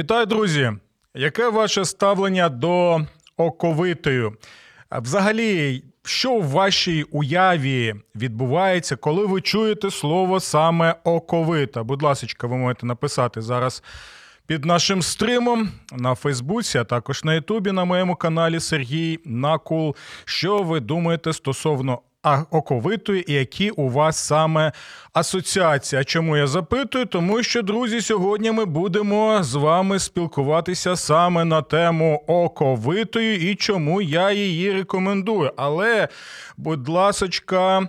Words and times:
Вітаю, 0.00 0.26
друзі! 0.26 0.72
Яке 1.14 1.48
ваше 1.48 1.84
ставлення 1.84 2.48
до 2.48 3.00
оковитою? 3.36 4.32
Взагалі, 4.90 5.82
що 6.04 6.34
в 6.34 6.48
вашій 6.48 7.02
уяві 7.02 7.94
відбувається, 8.14 8.96
коли 8.96 9.26
ви 9.26 9.40
чуєте 9.40 9.90
слово 9.90 10.40
саме 10.40 10.94
оковита? 11.04 11.82
Будь 11.82 12.02
ласка, 12.02 12.46
ви 12.46 12.56
можете 12.56 12.86
написати 12.86 13.42
зараз 13.42 13.82
під 14.46 14.64
нашим 14.64 15.02
стримом 15.02 15.68
на 15.92 16.14
Фейсбуці, 16.14 16.78
а 16.78 16.84
також 16.84 17.24
на 17.24 17.34
Ютубі 17.34 17.72
на 17.72 17.84
моєму 17.84 18.16
каналі 18.16 18.60
Сергій 18.60 19.18
Накул. 19.24 19.96
Що 20.24 20.62
ви 20.62 20.80
думаєте 20.80 21.32
стосовно 21.32 21.98
оковитої 22.50 23.32
і 23.32 23.34
які 23.34 23.70
у 23.70 23.88
вас 23.88 24.16
саме 24.16 24.72
асоціації? 25.12 26.00
А 26.00 26.04
Чому 26.04 26.36
я 26.36 26.46
запитую? 26.46 27.06
Тому 27.06 27.42
що, 27.42 27.62
друзі, 27.62 28.00
сьогодні 28.00 28.50
ми 28.50 28.64
будемо 28.64 29.42
з 29.42 29.54
вами 29.54 29.98
спілкуватися 29.98 30.96
саме 30.96 31.44
на 31.44 31.62
тему 31.62 32.24
оковитої 32.26 33.52
і 33.52 33.54
чому 33.54 34.02
я 34.02 34.32
її 34.32 34.72
рекомендую. 34.72 35.52
Але, 35.56 36.08
будь 36.56 36.88
ласочка. 36.88 37.88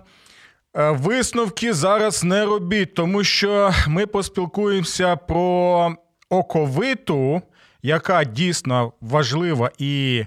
Е, 0.78 0.92
висновки 0.92 1.74
зараз 1.74 2.24
не 2.24 2.46
робіть, 2.46 2.94
тому 2.94 3.24
що 3.24 3.72
ми 3.88 4.06
поспілкуємося 4.06 5.16
про 5.16 5.96
оковиту, 6.30 7.42
яка 7.82 8.24
дійсно 8.24 8.94
важлива 9.02 9.72
і 9.78 10.26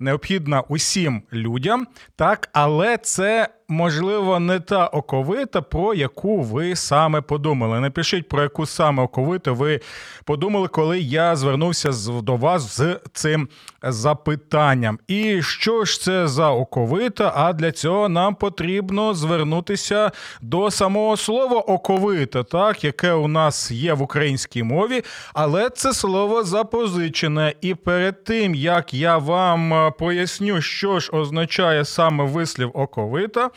необхідна 0.00 0.60
усім 0.60 1.22
людям, 1.32 1.86
так, 2.16 2.48
але 2.52 2.96
це 2.96 3.48
можливо, 3.68 4.40
не 4.40 4.60
та 4.60 4.86
оковита, 4.86 5.62
про 5.62 5.94
яку 5.94 6.42
ви 6.42 6.76
саме 6.76 7.20
подумали. 7.20 7.80
Напишіть, 7.80 8.28
про 8.28 8.42
яку 8.42 8.66
саме 8.66 9.02
оковиту 9.02 9.54
ви 9.54 9.80
подумали, 10.24 10.68
коли 10.68 11.00
я 11.00 11.36
звернувся 11.36 11.92
до 12.22 12.36
вас 12.36 12.76
з 12.76 13.00
цим 13.12 13.48
запитанням. 13.82 14.98
І 15.08 15.42
що 15.42 15.84
ж 15.84 16.02
це 16.02 16.28
за 16.28 16.50
оковита? 16.50 17.32
А 17.36 17.52
для 17.52 17.72
цього 17.72 18.08
нам 18.08 18.34
потрібно 18.34 19.14
звернутися 19.14 20.10
до 20.40 20.70
самого 20.70 21.16
слова 21.16 21.56
оковита, 21.56 22.42
так, 22.42 22.84
яке 22.84 23.12
у 23.12 23.28
нас 23.28 23.70
є 23.70 23.94
в 23.94 24.02
українській 24.02 24.62
мові, 24.62 25.02
але 25.34 25.70
це 25.70 25.92
слово 25.92 26.44
запозичене. 26.44 27.54
І 27.60 27.74
перед 27.74 28.24
тим 28.24 28.54
як 28.54 28.94
я 28.94 29.18
вам 29.18 29.92
поясню, 29.98 30.60
що 30.60 31.00
ж 31.00 31.10
означає 31.12 31.84
саме 31.84 32.24
вислів 32.24 32.70
оковита. 32.74 33.50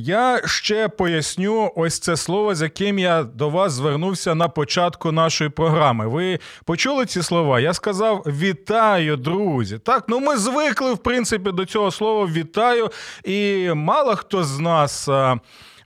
Я 0.00 0.40
ще 0.44 0.88
поясню 0.88 1.72
ось 1.76 1.98
це 1.98 2.16
слово, 2.16 2.54
з 2.54 2.62
яким 2.62 2.98
я 2.98 3.22
до 3.22 3.48
вас 3.48 3.72
звернувся 3.72 4.34
на 4.34 4.48
початку 4.48 5.12
нашої 5.12 5.50
програми. 5.50 6.08
Ви 6.08 6.38
почули 6.64 7.06
ці 7.06 7.22
слова? 7.22 7.60
Я 7.60 7.74
сказав 7.74 8.22
вітаю, 8.26 9.16
друзі. 9.16 9.78
Так, 9.78 10.04
ну 10.08 10.20
ми 10.20 10.36
звикли, 10.36 10.92
в 10.92 10.98
принципі, 10.98 11.52
до 11.52 11.64
цього 11.64 11.90
слова 11.90 12.26
вітаю, 12.32 12.90
і 13.24 13.68
мало 13.74 14.16
хто 14.16 14.44
з 14.44 14.58
нас. 14.58 15.08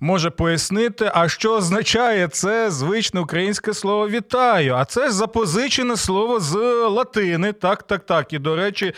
Може 0.04 0.30
пояснити, 0.30 1.10
а 1.14 1.28
що 1.28 1.54
означає 1.54 2.28
це 2.28 2.70
звичне 2.70 3.20
українське 3.20 3.74
слово 3.74 4.08
вітаю. 4.08 4.74
А 4.74 4.84
це 4.84 5.10
запозичене 5.10 5.96
слово 5.96 6.40
з 6.40 6.56
латини. 6.88 7.52
Так, 7.52 7.82
так, 7.82 8.06
так. 8.06 8.32
І 8.32 8.38
до 8.38 8.56
речі, 8.56 8.92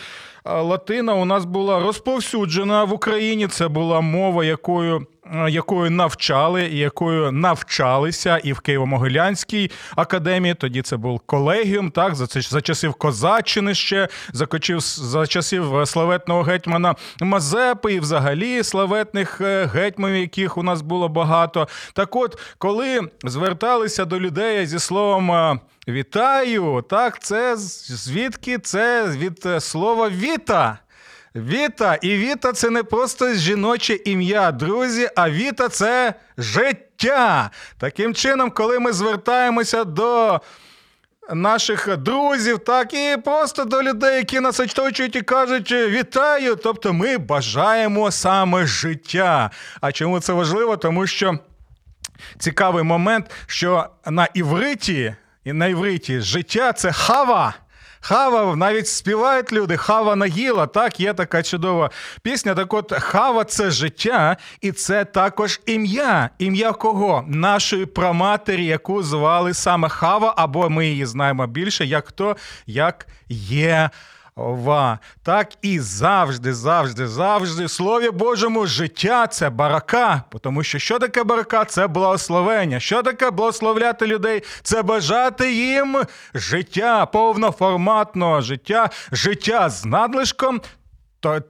Латина 0.45 1.15
у 1.15 1.25
нас 1.25 1.45
була 1.45 1.81
розповсюджена 1.81 2.85
в 2.85 2.93
Україні. 2.93 3.49
Це 3.49 3.69
була 3.69 4.01
мова, 4.01 4.45
якою 4.45 5.07
якою 5.49 5.91
навчали 5.91 6.67
і 6.67 6.79
якою 6.79 7.33
навчалися 7.33 8.39
і 8.39 8.53
в 8.53 8.59
Києво-Могилянській 8.59 9.71
академії. 9.97 10.55
Тоді 10.55 10.83
це 10.83 10.97
був 10.97 11.21
колегіум, 11.21 11.91
так 11.91 12.15
за 12.15 12.27
це 12.27 12.41
за 12.41 12.61
часів 12.61 12.95
Козаччини 12.95 13.75
ще 13.75 14.09
закочив 14.33 14.81
за 14.81 15.27
часів 15.27 15.83
славетного 15.85 16.43
гетьмана 16.43 16.95
Мазепи 17.21 17.93
і 17.93 18.01
взагалі 18.01 18.63
славетних 18.63 19.41
е, 19.41 19.71
гетьманів, 19.75 20.21
яких 20.21 20.59
у 20.59 20.63
нас 20.63 20.83
було 20.83 21.09
багато. 21.09 21.69
Так, 21.93 22.17
от 22.17 22.39
коли 22.59 23.01
зверталися 23.25 24.05
до 24.05 24.21
людей 24.21 24.67
зі 24.67 24.79
словом. 24.79 25.61
Вітаю! 25.89 26.85
Так, 26.91 27.23
це 27.23 27.57
звідки 27.57 28.59
це 28.59 29.09
від 29.09 29.47
е, 29.47 29.61
слова 29.61 30.09
віта. 30.09 30.79
Віта. 31.37 31.95
І 31.95 32.17
Віта 32.17 32.53
це 32.53 32.71
не 32.71 32.83
просто 32.83 33.35
жіноче 33.35 33.95
ім'я, 34.05 34.53
друзі, 34.53 35.09
а 35.17 35.31
Віта 35.31 35.69
це 35.69 36.15
життя. 36.39 37.51
Таким 37.79 38.15
чином, 38.15 38.51
коли 38.51 38.79
ми 38.79 38.93
звертаємося 38.93 39.85
до. 39.85 40.41
Наших 41.33 41.97
друзів, 41.97 42.59
так 42.59 42.95
і 42.95 43.17
просто 43.25 43.65
до 43.65 43.83
людей, 43.83 44.17
які 44.17 44.41
нас 44.41 44.61
оточують 44.61 45.17
і 45.17 45.23
кажуть 45.23 45.73
вітаю. 45.73 46.57
Тобто 46.57 46.93
ми 46.93 47.19
бажаємо 47.19 48.11
саме 48.11 48.67
життя. 48.67 49.51
А 49.81 49.93
чому 49.93 50.21
це 50.21 50.33
важливо? 50.33 50.77
Тому 50.77 51.07
що 51.07 51.39
цікавий 52.39 52.85
момент, 52.85 53.31
що 53.47 53.87
на 54.07 54.29
івриті 54.35 55.15
і 55.45 55.53
на 55.53 55.67
івриті 55.67 56.21
життя 56.21 56.73
це 56.73 56.93
хава. 56.93 57.55
Хава, 58.07 58.57
навіть 58.57 58.89
співають 58.89 59.53
люди, 59.53 59.77
хава 59.77 60.17
нагіла. 60.17 60.67
Так, 60.67 61.01
є 61.01 61.15
така 61.15 61.43
чудова 61.43 61.91
пісня. 62.23 62.55
Так 62.55 62.75
от 62.75 62.93
хава 62.93 63.45
це 63.45 63.71
життя, 63.71 64.37
і 64.61 64.73
це 64.73 65.05
також 65.05 65.61
ім'я. 65.67 66.31
Ім'я 66.39 66.73
кого? 66.73 67.25
Нашої 67.29 67.87
праматері, 67.87 68.65
яку 68.65 69.03
звали 69.03 69.55
саме 69.55 69.89
Хава, 69.89 70.35
або 70.37 70.71
ми 70.71 70.87
її 70.87 71.07
знаємо 71.07 71.47
більше, 71.47 71.87
як 71.87 72.09
хто, 72.09 72.37
як 72.67 73.07
є. 73.29 73.91
Ова. 74.37 74.99
Так 75.23 75.49
і 75.63 75.81
завжди, 75.81 76.55
завжди, 76.55 77.09
завжди, 77.09 77.69
Слові 77.69 78.11
Божому, 78.11 78.67
життя 78.67 79.27
це 79.27 79.51
барака. 79.51 80.23
Тому 80.41 80.63
що 80.63 80.79
що 80.79 80.99
таке 80.99 81.25
барака? 81.25 81.65
Це 81.65 81.87
благословення. 81.87 82.81
Що 82.81 83.03
таке 83.03 83.31
благословляти 83.31 84.07
людей? 84.07 84.43
Це 84.63 84.83
бажати 84.83 85.53
їм 85.53 86.03
життя, 86.35 87.07
повноформатного 87.07 88.41
життя, 88.41 88.91
життя 89.13 89.71
з 89.71 89.85
надлишком. 89.85 90.61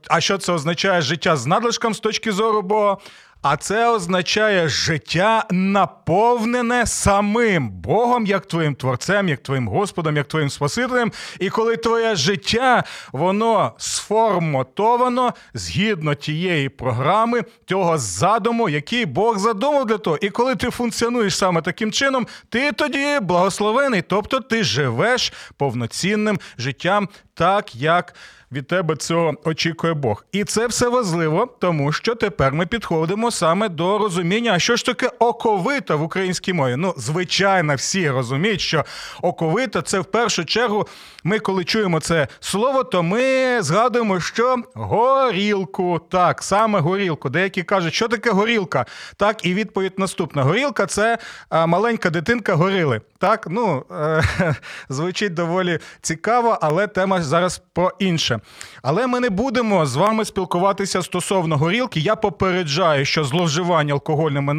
А 0.08 0.20
що 0.20 0.38
це 0.38 0.52
означає 0.52 1.02
життя 1.02 1.36
з 1.36 1.46
надлишком 1.46 1.94
з 1.94 2.00
точки 2.00 2.32
зору 2.32 2.62
Бога? 2.62 2.96
А 3.44 3.56
це 3.56 3.88
означає 3.88 4.68
життя 4.68 5.44
наповнене 5.50 6.86
самим 6.86 7.70
Богом, 7.70 8.26
як 8.26 8.46
твоїм 8.46 8.74
творцем, 8.74 9.28
як 9.28 9.42
твоїм 9.42 9.68
Господом, 9.68 10.16
як 10.16 10.28
твоїм 10.28 10.50
Спасителем. 10.50 11.12
І 11.40 11.50
коли 11.50 11.76
твоє 11.76 12.16
життя 12.16 12.84
воно 13.12 13.72
сформатовано 13.78 15.34
згідно 15.54 16.14
тієї 16.14 16.68
програми, 16.68 17.44
того 17.64 17.98
задуму, 17.98 18.68
який 18.68 19.06
Бог 19.06 19.38
задумав 19.38 19.86
для 19.86 19.98
того. 19.98 20.18
І 20.20 20.30
коли 20.30 20.56
ти 20.56 20.70
функціонуєш 20.70 21.36
саме 21.36 21.62
таким 21.62 21.92
чином, 21.92 22.26
ти 22.48 22.72
тоді 22.72 23.18
благословений, 23.22 24.02
тобто 24.02 24.40
ти 24.40 24.64
живеш 24.64 25.32
повноцінним 25.56 26.38
життям, 26.58 27.08
так 27.34 27.74
як 27.74 28.14
від 28.54 28.66
тебе 28.66 28.96
цього 28.96 29.34
очікує 29.44 29.94
Бог. 29.94 30.24
І 30.32 30.44
це 30.44 30.66
все 30.66 30.88
важливо, 30.88 31.48
тому 31.60 31.92
що 31.92 32.14
тепер 32.14 32.52
ми 32.52 32.66
підходимо 32.66 33.30
саме 33.30 33.68
до 33.68 33.98
розуміння, 33.98 34.52
а 34.52 34.58
що 34.58 34.76
ж 34.76 34.86
таке 34.86 35.10
оковита 35.18 35.96
в 35.96 36.02
українській 36.02 36.52
мові. 36.52 36.76
Ну, 36.76 36.94
звичайно, 36.96 37.74
всі 37.74 38.10
розуміють, 38.10 38.60
що 38.60 38.84
оковита 39.22 39.82
це 39.82 40.00
в 40.00 40.04
першу 40.04 40.44
чергу. 40.44 40.86
Ми, 41.24 41.38
коли 41.38 41.64
чуємо 41.64 42.00
це 42.00 42.28
слово, 42.40 42.84
то 42.84 43.02
ми 43.02 43.56
згадуємо, 43.62 44.20
що 44.20 44.56
горілку. 44.74 46.00
Так, 46.10 46.42
саме 46.42 46.80
горілку. 46.80 47.30
Деякі 47.30 47.62
кажуть, 47.62 47.94
що 47.94 48.08
таке 48.08 48.30
горілка. 48.30 48.86
Так, 49.16 49.46
і 49.46 49.54
відповідь 49.54 49.98
наступна: 49.98 50.42
горілка 50.42 50.86
це 50.86 51.18
маленька 51.50 52.10
дитинка 52.10 52.54
горили. 52.54 53.00
Так, 53.18 53.46
ну 53.50 53.84
е- 53.90 54.54
звучить 54.88 55.34
доволі 55.34 55.78
цікаво, 56.00 56.58
але 56.62 56.86
тема 56.86 57.22
зараз 57.24 57.62
про 57.72 57.92
інше. 57.98 58.40
Але 58.82 59.06
ми 59.06 59.20
не 59.20 59.30
будемо 59.30 59.86
з 59.86 59.96
вами 59.96 60.24
спілкуватися 60.24 61.02
стосовно 61.02 61.56
горілки. 61.56 62.00
Я 62.00 62.16
попереджаю, 62.16 63.04
що 63.04 63.24
зловживання 63.24 63.92
алкогольними 63.94 64.54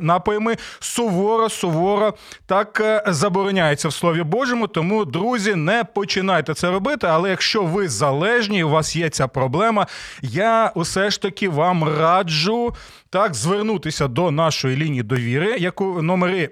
напоями 0.00 0.56
суворо, 0.80 1.48
суворо 1.48 2.14
так 2.46 2.80
е, 2.80 3.02
забороняється 3.06 3.88
в 3.88 3.92
Слові 3.92 4.22
Божому. 4.22 4.66
Тому, 4.66 5.04
друзі, 5.04 5.54
не 5.54 5.84
починайте 5.84 6.54
це 6.54 6.70
робити. 6.70 7.06
Але 7.06 7.30
якщо 7.30 7.62
ви 7.62 7.88
залежні, 7.88 8.64
у 8.64 8.68
вас 8.68 8.96
є 8.96 9.10
ця 9.10 9.28
проблема, 9.28 9.86
я 10.22 10.72
усе 10.74 11.10
ж 11.10 11.22
таки 11.22 11.48
вам 11.48 11.84
раджу 11.84 12.74
так 13.10 13.34
звернутися 13.34 14.08
до 14.08 14.30
нашої 14.30 14.76
лінії 14.76 15.02
довіри, 15.02 15.56
яку 15.58 16.02
номери 16.02 16.50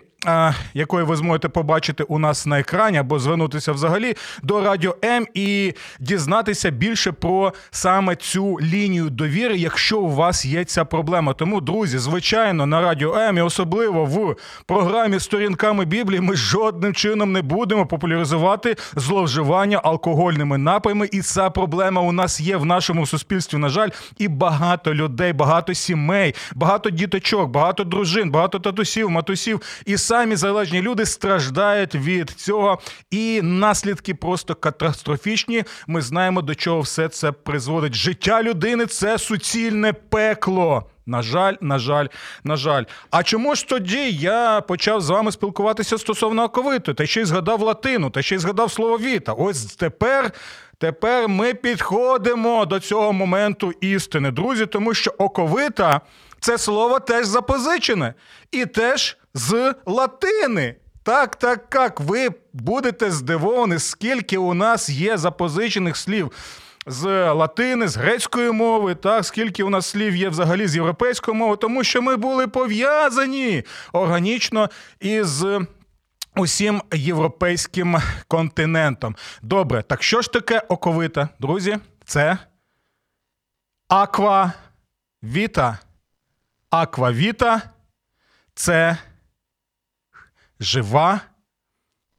якої 0.75 1.05
ви 1.05 1.17
зможете 1.17 1.49
побачити 1.49 2.03
у 2.03 2.19
нас 2.19 2.47
на 2.47 2.61
екрані, 2.61 2.99
або 2.99 3.19
звернутися 3.19 3.73
взагалі 3.73 4.15
до 4.43 4.61
Радіо 4.61 4.97
М 5.05 5.27
і 5.35 5.75
дізнатися 6.01 6.71
більше 6.71 7.13
про 7.13 7.53
саме 7.71 8.17
цю 8.17 8.61
лінію 8.61 9.11
довіри, 9.11 9.57
якщо 9.57 9.99
у 9.99 10.11
вас 10.11 10.45
є 10.45 10.65
ця 10.65 10.85
проблема. 10.85 11.33
Тому, 11.33 11.61
друзі, 11.61 11.99
звичайно, 11.99 12.67
на 12.67 12.81
Радіо 12.81 13.17
М 13.17 13.39
і 13.39 13.41
особливо 13.41 14.05
в 14.05 14.37
програмі 14.67 15.21
Сторінками 15.21 15.85
Біблії 15.85 16.21
ми 16.21 16.37
жодним 16.37 16.95
чином 16.95 17.33
не 17.33 17.43
будемо 17.43 17.87
популяризувати 17.87 18.77
зловживання 18.97 19.81
алкогольними 19.85 20.59
напоями. 20.59 21.09
І 21.13 21.21
ця 21.21 21.51
проблема 21.51 22.01
у 22.03 22.13
нас 22.13 22.41
є 22.41 22.57
в 22.57 22.65
нашому 22.65 23.07
суспільстві. 23.07 23.59
На 23.59 23.69
жаль, 23.69 23.89
і 24.19 24.29
багато 24.29 24.95
людей, 24.95 25.33
багато 25.33 25.75
сімей, 25.75 26.35
багато 26.55 26.91
діточок, 26.91 27.51
багато 27.51 27.85
дружин, 27.85 28.31
багато 28.31 28.59
татусів, 28.59 29.11
матусів. 29.11 29.61
І 29.87 29.97
самі 30.17 30.37
залежні 30.37 30.83
люди 30.83 31.07
страждають 31.07 31.95
від 31.95 32.31
цього, 32.31 32.79
і 33.11 33.41
наслідки 33.43 34.15
просто 34.15 34.55
катастрофічні. 34.55 35.65
Ми 35.87 36.03
знаємо, 36.03 36.43
до 36.43 36.55
чого 36.55 36.81
все 36.81 37.09
це 37.09 37.33
призводить. 37.33 37.95
Життя 37.95 38.43
людини 38.43 38.87
це 38.87 39.19
суцільне 39.19 39.93
пекло. 39.93 40.91
На 41.07 41.23
жаль, 41.23 41.55
на 41.61 41.79
жаль, 41.79 42.07
на 42.45 42.57
жаль. 42.57 42.85
А 43.11 43.23
чому 43.23 43.55
ж 43.55 43.69
тоді 43.69 44.11
я 44.11 44.61
почав 44.61 45.01
з 45.01 45.11
вами 45.11 45.33
спілкуватися 45.33 45.99
стосовно 45.99 46.45
оковиту, 46.45 46.95
та 46.95 47.07
ще 47.07 47.21
й 47.21 47.25
згадав 47.25 47.61
латину, 47.61 48.11
та 48.11 48.23
ще 48.23 48.35
й 48.35 48.39
згадав 48.39 48.73
слово 48.73 48.99
віта? 48.99 49.33
Ось 49.33 49.65
тепер. 49.65 50.33
Тепер 50.79 51.29
ми 51.29 51.55
підходимо 51.55 52.67
до 52.67 52.81
цього 52.81 53.13
моменту 53.13 53.73
істини, 53.81 54.31
друзі, 54.31 54.67
тому 54.67 54.95
що 54.95 55.15
оковита 55.19 56.01
це 56.41 56.59
слово 56.59 57.01
теж 57.01 57.27
запозичене 57.27 58.15
і 58.51 58.67
теж 58.67 59.17
з 59.35 59.75
латини. 59.87 60.77
Так, 61.03 61.37
так, 61.37 61.71
так, 61.71 62.01
ви 62.01 62.29
будете 62.53 63.11
здивовані, 63.11 63.79
скільки 63.79 64.39
у 64.39 64.55
нас 64.55 64.89
є 64.89 65.17
запозичених 65.17 65.97
слів 65.97 66.33
з 66.87 67.33
латини, 67.33 67.89
з 67.89 67.97
грецької 67.97 68.53
мови, 68.53 68.95
так, 68.95 69.25
скільки 69.25 69.63
у 69.63 69.71
нас 69.71 69.87
слів 69.87 70.17
є 70.17 70.29
взагалі 70.29 70.69
з 70.69 70.77
європейської 70.77 71.37
мови, 71.37 71.57
тому 71.57 71.85
що 71.85 72.03
ми 72.03 72.17
були 72.17 72.47
пов'язані 72.47 73.65
органічно 73.93 74.71
із. 75.01 75.45
Усім 76.39 76.83
європейським 76.95 77.97
континентом. 78.29 79.17
Добре, 79.43 79.83
так 79.83 80.03
що 80.03 80.23
ж 80.23 80.33
таке 80.33 80.63
оковита, 80.69 81.29
друзі? 81.39 81.79
Це 82.05 82.39
аквавіта. 83.89 85.79
Аквавіта 86.71 87.63
це 88.55 88.99
жива 90.61 91.21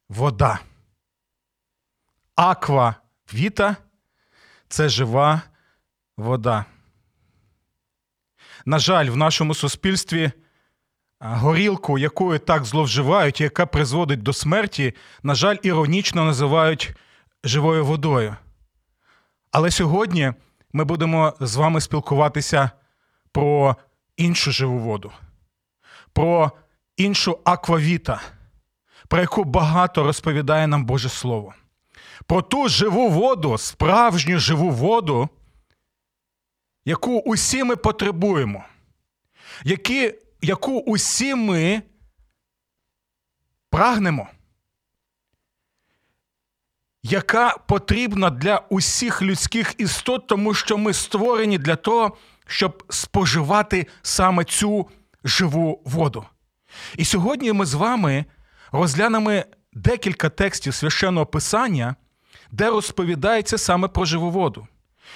вода. 0.10 0.60
Аквавіта 2.36 3.76
це 4.68 4.90
жива 4.90 5.42
вода. 6.18 6.66
На 8.66 8.80
жаль, 8.80 9.10
в 9.10 9.18
нашому 9.18 9.54
суспільстві 9.56 10.32
горілку, 11.20 11.98
якою 11.98 12.40
так 12.40 12.66
зловживають, 12.66 13.42
яка 13.42 13.66
призводить 13.66 14.24
до 14.24 14.34
смерті, 14.34 14.94
на 15.24 15.36
жаль, 15.36 15.58
іронічно 15.64 16.26
називають 16.26 16.96
живою 17.44 17.86
водою. 17.86 18.36
Але 19.52 19.72
сьогодні 19.72 20.34
ми 20.74 20.84
будемо 20.84 21.34
з 21.40 21.56
вами 21.56 21.82
спілкуватися 21.82 22.72
про 23.32 23.76
іншу 24.18 24.52
живу 24.52 24.80
воду, 24.80 25.12
про 26.14 26.52
іншу 26.98 27.40
аквавіта, 27.44 28.22
про 29.08 29.22
яку 29.22 29.44
багато 29.44 30.04
розповідає 30.04 30.68
нам 30.68 30.86
Боже 30.86 31.10
Слово. 31.10 31.54
Про 32.26 32.42
ту 32.42 32.70
живу 32.70 33.10
воду, 33.10 33.58
справжню 33.58 34.40
живу 34.40 34.70
воду, 34.70 35.30
яку 36.86 37.20
усі 37.20 37.64
ми 37.64 37.76
потребуємо, 37.76 38.66
які, 39.64 40.14
яку 40.42 40.80
усі 40.80 41.36
ми 41.36 41.82
прагнемо, 43.70 44.28
яка 47.04 47.58
потрібна 47.58 48.30
для 48.30 48.58
усіх 48.70 49.22
людських 49.22 49.76
істот, 49.78 50.28
тому 50.28 50.54
що 50.54 50.78
ми 50.78 50.94
створені 50.94 51.58
для 51.58 51.76
того, 51.76 52.18
щоб 52.48 52.84
споживати 52.90 53.88
саме 54.02 54.44
цю 54.44 54.88
живу 55.24 55.82
воду. 55.86 56.26
І 56.98 57.06
сьогодні 57.06 57.54
ми 57.54 57.66
з 57.66 57.74
вами 57.74 58.26
розглянемо 58.72 59.42
декілька 59.74 60.30
текстів 60.30 60.74
священного 60.74 61.26
писання, 61.26 61.96
де 62.52 62.70
розповідається 62.70 63.58
саме 63.58 63.88
про 63.88 64.06
живу 64.06 64.32
воду. 64.32 64.68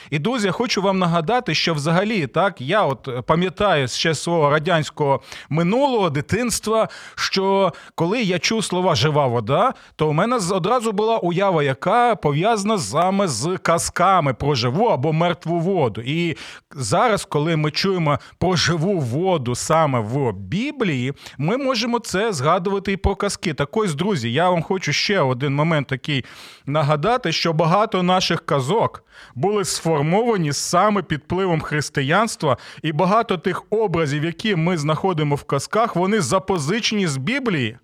І 0.10 0.20
друзі, 0.20 0.48
я 0.48 0.52
хочу 0.52 0.82
вам 0.82 1.00
нагадати, 1.00 1.56
що 1.56 1.74
взагалі 1.74 2.28
так 2.28 2.62
я 2.62 2.84
от 2.84 3.10
пам'ятаю 3.26 3.88
ще 3.88 4.16
свого 4.16 4.50
радянського 4.50 5.22
минулого 5.50 6.10
дитинства, 6.10 6.90
що 7.16 7.74
коли 7.96 8.22
я 8.22 8.40
чув 8.40 8.64
слова 8.64 8.96
жива 8.96 9.28
вода, 9.28 9.74
то 9.96 10.10
у 10.10 10.14
мене 10.14 10.36
одразу 10.52 10.92
була 10.92 11.18
уява, 11.18 11.64
яка 11.64 12.16
пов'язана 12.16 12.78
саме 12.78 13.28
з 13.28 13.58
казками 13.58 14.34
про 14.34 14.56
живу 14.56 14.86
або 14.86 15.14
мертву 15.14 15.60
воду. 15.60 16.02
І 16.06 16.38
зараз, 16.72 17.26
коли 17.26 17.56
ми 17.56 17.72
чуємо 17.72 18.20
про 18.38 18.56
живу 18.56 19.00
воду 19.00 19.56
саме 19.56 20.00
в 20.00 20.34
Біблії, 20.34 21.14
ми 21.38 21.58
можемо 21.58 22.00
це 22.00 22.34
згадувати 22.34 22.92
і 22.92 22.98
про 22.98 23.16
казки. 23.16 23.54
Так 23.54 23.78
ось, 23.78 23.96
друзі, 23.96 24.34
я 24.34 24.50
вам 24.50 24.64
хочу 24.64 24.94
ще 24.94 25.20
один 25.20 25.56
момент 25.56 25.88
такий 25.88 26.26
нагадати, 26.66 27.32
що 27.32 27.54
багато 27.54 28.04
наших 28.04 28.46
казок 28.46 29.04
були 29.36 29.66
сформовані 29.66 30.54
саме 30.54 31.02
під 31.02 31.20
впливом 31.20 31.62
християнства, 31.62 32.58
і 32.82 32.92
багато 32.92 33.38
тих 33.38 33.64
образів, 33.70 34.24
які 34.24 34.56
ми 34.56 34.78
знаходимо 34.78 35.36
в 35.36 35.44
казках, 35.44 35.96
вони 35.96 36.22
запозичені 36.22 37.08
з 37.08 37.18
Біблії. 37.18 37.78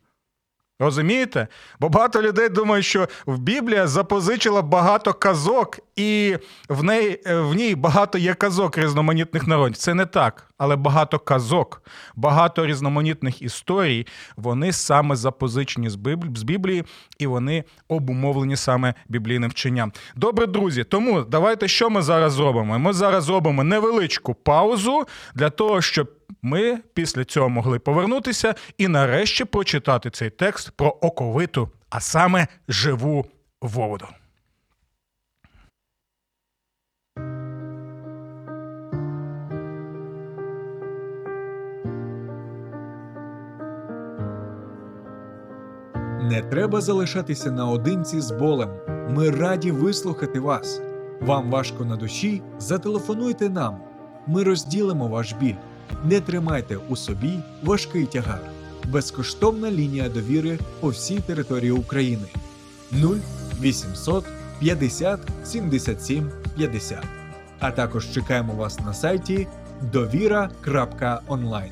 Розумієте? 0.79 1.47
Бо 1.79 1.89
багато 1.89 2.21
людей 2.21 2.49
думають, 2.49 2.85
що 2.85 3.07
в 3.25 3.37
Біблія 3.37 3.87
запозичила 3.87 4.61
багато 4.61 5.13
казок, 5.13 5.79
і 5.95 6.37
в 6.69 6.83
неї, 6.83 7.21
е, 7.25 7.35
в 7.35 7.53
ній 7.53 7.75
багато 7.75 8.17
є 8.17 8.33
казок 8.33 8.77
різноманітних 8.77 9.47
народів. 9.47 9.77
Це 9.77 9.93
не 9.93 10.05
так, 10.05 10.47
але 10.57 10.75
багато 10.75 11.19
казок, 11.19 11.81
багато 12.15 12.65
різноманітних 12.65 13.41
історій, 13.41 14.07
вони 14.35 14.73
саме 14.73 15.15
запозичені 15.15 15.89
з 16.35 16.43
Біблії, 16.43 16.83
і 17.19 17.27
вони 17.27 17.63
обумовлені 17.87 18.55
саме 18.55 18.93
біблійним 19.09 19.49
вченням. 19.49 19.91
Добре, 20.15 20.45
друзі, 20.45 20.83
тому 20.83 21.21
давайте 21.21 21.67
що 21.67 21.89
ми 21.89 22.01
зараз 22.01 22.33
зробимо? 22.33 22.79
Ми 22.79 22.93
зараз 22.93 23.23
зробимо 23.23 23.63
невеличку 23.63 24.33
паузу 24.33 25.07
для 25.35 25.49
того, 25.49 25.81
щоб 25.81 26.16
ми 26.41 26.79
після 26.93 27.25
цього 27.25 27.49
могли 27.49 27.79
повернутися 27.79 28.55
і 28.77 28.87
нарешті 28.87 29.45
прочитати 29.45 30.09
цей 30.09 30.29
текст 30.29 30.71
про 30.71 30.89
оковиту, 31.01 31.69
а 31.89 31.99
саме 31.99 32.47
живу 32.67 33.25
воду. 33.61 34.07
Не 46.29 46.41
треба 46.41 46.81
залишатися 46.81 47.51
наодинці 47.51 48.21
з 48.21 48.31
болем. 48.31 48.69
Ми 49.09 49.29
раді 49.29 49.71
вислухати 49.71 50.39
вас. 50.39 50.81
Вам 51.21 51.51
важко 51.51 51.85
на 51.85 51.95
душі? 51.95 52.41
Зателефонуйте 52.59 53.49
нам. 53.49 53.77
Ми 54.27 54.43
розділимо 54.43 55.07
ваш 55.07 55.33
біль. 55.33 55.55
Не 56.05 56.21
тримайте 56.21 56.77
у 56.89 56.95
собі 56.95 57.39
важкий 57.63 58.05
тягар. 58.05 58.39
Безкоштовна 58.87 59.71
лінія 59.71 60.09
довіри 60.09 60.59
по 60.79 60.89
всій 60.89 61.19
території 61.19 61.71
України 61.71 62.27
0800 63.61 64.25
50 64.59 65.19
77 65.43 66.31
50. 66.55 67.03
А 67.59 67.71
також 67.71 68.11
чекаємо 68.11 68.53
вас 68.53 68.79
на 68.79 68.93
сайті 68.93 69.47
довіра.онлайн. 69.81 71.71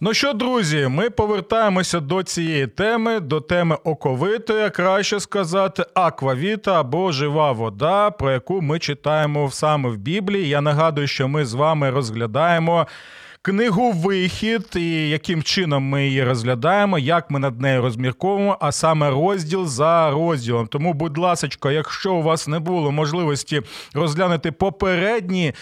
Ну 0.00 0.14
що, 0.14 0.32
друзі, 0.32 0.88
ми 0.90 1.10
повертаємося 1.10 2.00
до 2.00 2.22
цієї 2.22 2.66
теми, 2.66 3.20
до 3.20 3.40
теми 3.40 3.76
оковитої, 3.84 4.70
краще 4.70 5.20
сказати, 5.20 5.84
аквавіта 5.94 6.80
або 6.80 7.12
жива 7.12 7.52
вода, 7.52 8.10
про 8.10 8.32
яку 8.32 8.62
ми 8.62 8.78
читаємо 8.78 9.50
саме 9.50 9.88
в 9.88 9.96
Біблії. 9.96 10.48
Я 10.48 10.60
нагадую, 10.60 11.06
що 11.06 11.28
ми 11.28 11.44
з 11.44 11.54
вами 11.54 11.90
розглядаємо. 11.90 12.86
Книгу 13.42 13.92
вихід 13.92 14.66
і 14.76 15.08
яким 15.08 15.42
чином 15.42 15.82
ми 15.82 16.06
її 16.06 16.24
розглядаємо, 16.24 16.98
як 16.98 17.30
ми 17.30 17.38
над 17.38 17.60
нею 17.60 17.82
розмірковуємо, 17.82 18.58
а 18.60 18.72
саме 18.72 19.10
розділ 19.10 19.66
за 19.66 20.10
розділом. 20.10 20.66
Тому, 20.66 20.94
будь 20.94 21.18
ласка, 21.18 21.72
якщо 21.72 22.14
у 22.14 22.22
вас 22.22 22.48
не 22.48 22.58
було 22.58 22.92
можливості 22.92 23.62
розглянути 23.94 24.52
попередні 24.52 25.52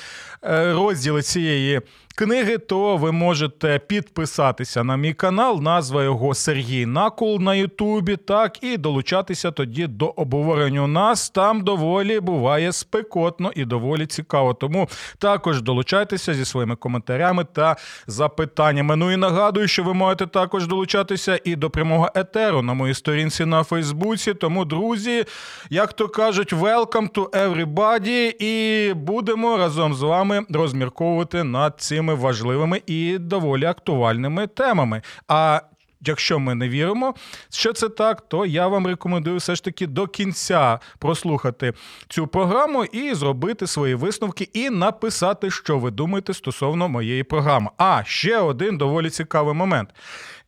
е, 0.45 0.73
розділи 0.73 1.23
цієї 1.23 1.81
книги, 2.14 2.59
то 2.59 2.97
ви 2.97 3.12
можете 3.12 3.78
підписатися 3.78 4.85
на 4.85 4.97
мій 4.97 5.14
канал, 5.14 5.61
назва 5.62 6.04
його 6.04 6.35
Сергій 6.35 6.87
Накул 6.87 7.40
на 7.40 7.54
Ютубі. 7.54 8.16
Так 8.16 8.62
і 8.62 8.76
долучатися 8.76 9.50
тоді 9.50 9.87
до 9.87 10.06
обговорення 10.06 10.80
у 10.80 10.87
нас. 10.87 11.30
Там 11.30 11.61
доволі 11.61 12.21
буває 12.21 12.73
спекотно 12.73 13.52
і 13.54 13.64
доволі 13.64 14.06
цікаво. 14.06 14.54
Тому 14.54 14.88
також 15.18 15.62
долучайтеся 15.62 16.35
зі 16.35 16.44
своїми 16.44 16.76
коментарями 16.76 17.44
та 17.52 17.76
запитаннями. 18.06 18.97
Ну 18.97 19.12
і 19.12 19.16
нагадую, 19.16 19.68
що 19.68 19.83
ви 19.83 19.94
можете 19.94 20.26
також 20.26 20.66
долучатися 20.66 21.40
і 21.44 21.56
до 21.56 21.71
прямого 21.71 22.09
етеру 22.14 22.62
на 22.62 22.75
моїй 22.75 22.94
сторінці 22.94 23.44
на 23.44 23.64
Фейсбуці. 23.64 24.35
Тому, 24.35 24.64
друзі, 24.64 25.25
як 25.71 25.92
то 25.92 26.09
кажуть, 26.09 26.52
welcome 26.52 27.11
to 27.11 27.28
everybody, 27.30 28.42
і 28.42 28.94
будемо 28.94 29.56
разом 29.56 29.94
з 29.94 30.02
вами 30.02 30.42
розмірковувати 30.50 31.44
над 31.44 31.75
цим 31.78 32.03
цими 32.04 32.14
важливими 32.14 32.82
і 32.87 33.18
доволі 33.18 33.64
актуальними 33.64 34.46
темами. 34.46 35.02
А 35.28 35.61
Якщо 36.06 36.38
ми 36.38 36.54
не 36.54 36.68
віримо, 36.68 37.14
що 37.50 37.73
це 37.73 37.88
так, 37.88 38.20
то 38.28 38.46
я 38.46 38.68
вам 38.68 38.87
рекомендую 38.87 39.37
все 39.37 39.54
ж 39.54 39.64
таки 39.64 39.87
до 39.87 40.06
кінця 40.06 40.78
прослухати 40.99 41.73
цю 42.08 42.26
програму 42.26 42.84
і 42.84 43.14
зробити 43.14 43.66
свої 43.66 43.94
висновки, 43.94 44.49
і 44.52 44.70
написати, 44.70 45.50
що 45.50 45.78
ви 45.78 45.90
думаєте 45.90 46.34
стосовно 46.34 46.88
моєї 46.88 47.23
програми. 47.23 47.70
А 47.78 48.02
ще 48.04 48.38
один 48.38 48.78
доволі 48.78 49.11
цікавий 49.11 49.54
момент. 49.54 49.88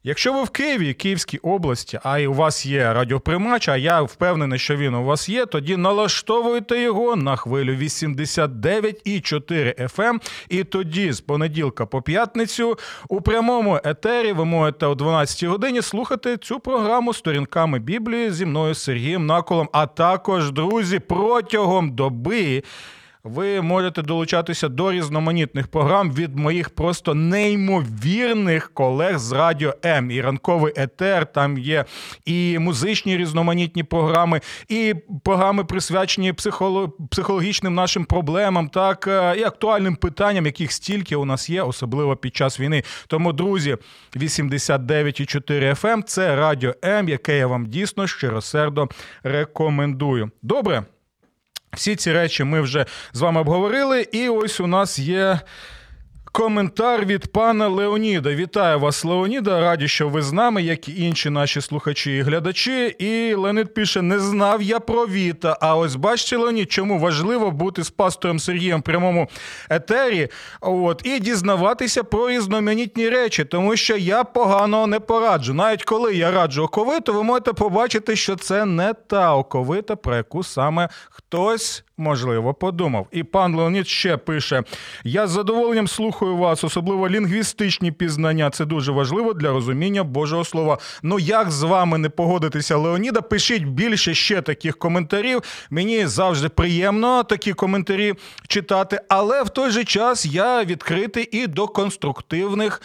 Якщо 0.08 0.32
ви 0.32 0.42
в 0.42 0.50
Києві, 0.50 0.94
Київській 0.94 1.38
області, 1.38 2.00
а 2.02 2.18
і 2.18 2.26
у 2.26 2.32
вас 2.32 2.66
є 2.66 2.92
радіоприймач, 2.92 3.68
а 3.68 3.76
я 3.76 4.02
впевнений, 4.02 4.58
що 4.58 4.76
він 4.76 4.94
у 4.94 5.04
вас 5.04 5.28
є, 5.28 5.46
тоді 5.46 5.76
налаштовуйте 5.76 6.80
його 6.80 7.16
на 7.16 7.36
хвилю 7.36 7.76
89,4 7.76 9.82
FM. 9.82 10.02
Ем. 10.02 10.20
І 10.48 10.64
тоді, 10.64 11.12
з 11.12 11.20
понеділка 11.20 11.86
по 11.86 12.02
п'ятницю, 12.02 12.78
у 13.08 13.20
прямому 13.20 13.80
етері 13.84 14.32
ви 14.32 14.44
можете 14.44 14.86
о 14.86 14.94
12 14.94 15.44
годині 15.44 15.82
слухати 15.82 16.36
цю 16.36 16.60
програму 16.60 17.14
сторінками 17.14 17.78
Біблії 17.78 18.30
зі 18.30 18.46
мною 18.46 18.74
Сергієм 18.74 19.26
Наколом. 19.26 19.68
А 19.72 19.86
також, 19.86 20.50
друзі, 20.50 20.98
протягом 20.98 21.92
доби. 21.92 22.62
Ви 23.26 23.60
можете 23.62 24.02
долучатися 24.02 24.68
до 24.68 24.92
різноманітних 24.92 25.68
програм 25.68 26.12
від 26.12 26.36
моїх 26.36 26.70
просто 26.70 27.14
неймовірних 27.14 28.70
колег 28.74 29.18
з 29.18 29.32
Радіо 29.32 29.74
М. 29.84 30.10
І 30.10 30.20
ранковий 30.20 30.72
етер, 30.76 31.32
там 31.32 31.58
є 31.58 31.84
і 32.24 32.58
музичні 32.58 33.16
різноманітні 33.16 33.82
програми, 33.82 34.40
і 34.68 34.94
програми 35.24 35.64
присвячені 35.64 36.32
психологічним 37.10 37.74
нашим 37.74 38.04
проблемам, 38.04 38.68
так 38.68 39.06
е, 39.06 39.34
і 39.38 39.42
актуальним 39.42 39.96
питанням, 39.96 40.46
яких 40.46 40.72
стільки 40.72 41.16
у 41.16 41.24
нас 41.24 41.50
є, 41.50 41.62
особливо 41.62 42.16
під 42.16 42.36
час 42.36 42.60
війни. 42.60 42.82
Тому, 43.06 43.32
друзі, 43.32 43.76
89,4 44.16 45.80
FM 45.80 45.92
ем– 45.92 46.02
це 46.06 46.36
Радіо 46.36 46.74
М, 46.84 47.08
яке 47.08 47.38
я 47.38 47.46
вам 47.46 47.66
дійсно 47.66 48.06
щиросердо 48.06 48.88
рекомендую. 49.22 50.30
Добре. 50.42 50.84
Всі 51.76 51.96
ці 51.96 52.12
речі 52.12 52.44
ми 52.44 52.60
вже 52.60 52.86
з 53.12 53.20
вами 53.20 53.40
обговорили, 53.40 54.08
і 54.12 54.28
ось 54.28 54.60
у 54.60 54.66
нас 54.66 54.98
є 54.98 55.40
Коментар 56.36 57.04
від 57.04 57.26
пана 57.26 57.68
Леоніда. 57.68 58.34
Вітаю 58.34 58.80
вас, 58.80 59.04
Леоніда. 59.04 59.60
Раді, 59.60 59.88
що 59.88 60.08
ви 60.08 60.22
з 60.22 60.32
нами, 60.32 60.62
як 60.62 60.88
і 60.88 61.04
інші 61.04 61.30
наші 61.30 61.60
слухачі 61.60 62.16
і 62.16 62.20
глядачі. 62.20 62.86
І 62.86 63.34
Леонід 63.34 63.74
пише: 63.74 64.02
не 64.02 64.20
знав 64.20 64.62
я 64.62 64.80
про 64.80 65.06
Віта. 65.06 65.58
А 65.60 65.76
ось 65.76 65.96
бачите, 65.96 66.36
Леонід, 66.36 66.72
чому 66.72 66.98
важливо 66.98 67.50
бути 67.50 67.84
з 67.84 67.90
пастором 67.90 68.38
Сергієм 68.38 68.80
в 68.80 68.82
прямому 68.82 69.28
етері. 69.70 70.28
От, 70.60 71.02
і 71.04 71.20
дізнаватися 71.20 72.04
про 72.04 72.30
різноманітні 72.30 73.08
речі, 73.08 73.44
тому 73.44 73.76
що 73.76 73.96
я 73.96 74.24
погано 74.24 74.86
не 74.86 75.00
пораджу. 75.00 75.54
Навіть 75.54 75.84
коли 75.84 76.14
я 76.14 76.30
раджу 76.30 76.62
оковиту, 76.62 77.14
ви 77.14 77.22
можете 77.22 77.52
побачити, 77.52 78.16
що 78.16 78.36
це 78.36 78.64
не 78.64 78.94
та 78.94 79.34
оковита, 79.34 79.96
про 79.96 80.16
яку 80.16 80.44
саме 80.44 80.88
хтось 81.10 81.85
можливо, 81.98 82.54
подумав. 82.54 83.06
І 83.12 83.22
пан 83.22 83.54
Леонід 83.54 83.88
ще 83.88 84.16
пише: 84.16 84.62
я 85.04 85.26
з 85.26 85.30
задоволенням 85.30 85.88
слухаю 85.88 86.36
вас, 86.36 86.64
особливо 86.64 87.08
лінгвістичні 87.08 87.92
пізнання. 87.92 88.50
Це 88.50 88.64
дуже 88.64 88.92
важливо 88.92 89.32
для 89.32 89.50
розуміння 89.50 90.04
Божого 90.04 90.44
Слова. 90.44 90.78
Ну 91.02 91.18
як 91.18 91.50
з 91.50 91.62
вами 91.62 91.98
не 91.98 92.08
погодитися, 92.08 92.76
Леоніда? 92.76 93.20
Пишіть 93.20 93.64
більше 93.64 94.14
ще 94.14 94.42
таких 94.42 94.78
коментарів. 94.78 95.42
Мені 95.70 96.06
завжди 96.06 96.48
приємно 96.48 97.24
такі 97.24 97.52
коментарі 97.52 98.14
читати, 98.48 99.00
але 99.08 99.42
в 99.42 99.48
той 99.48 99.70
же 99.70 99.84
час 99.84 100.26
я 100.26 100.64
відкритий 100.64 101.28
і 101.32 101.46
до 101.46 101.68
конструктивних. 101.68 102.82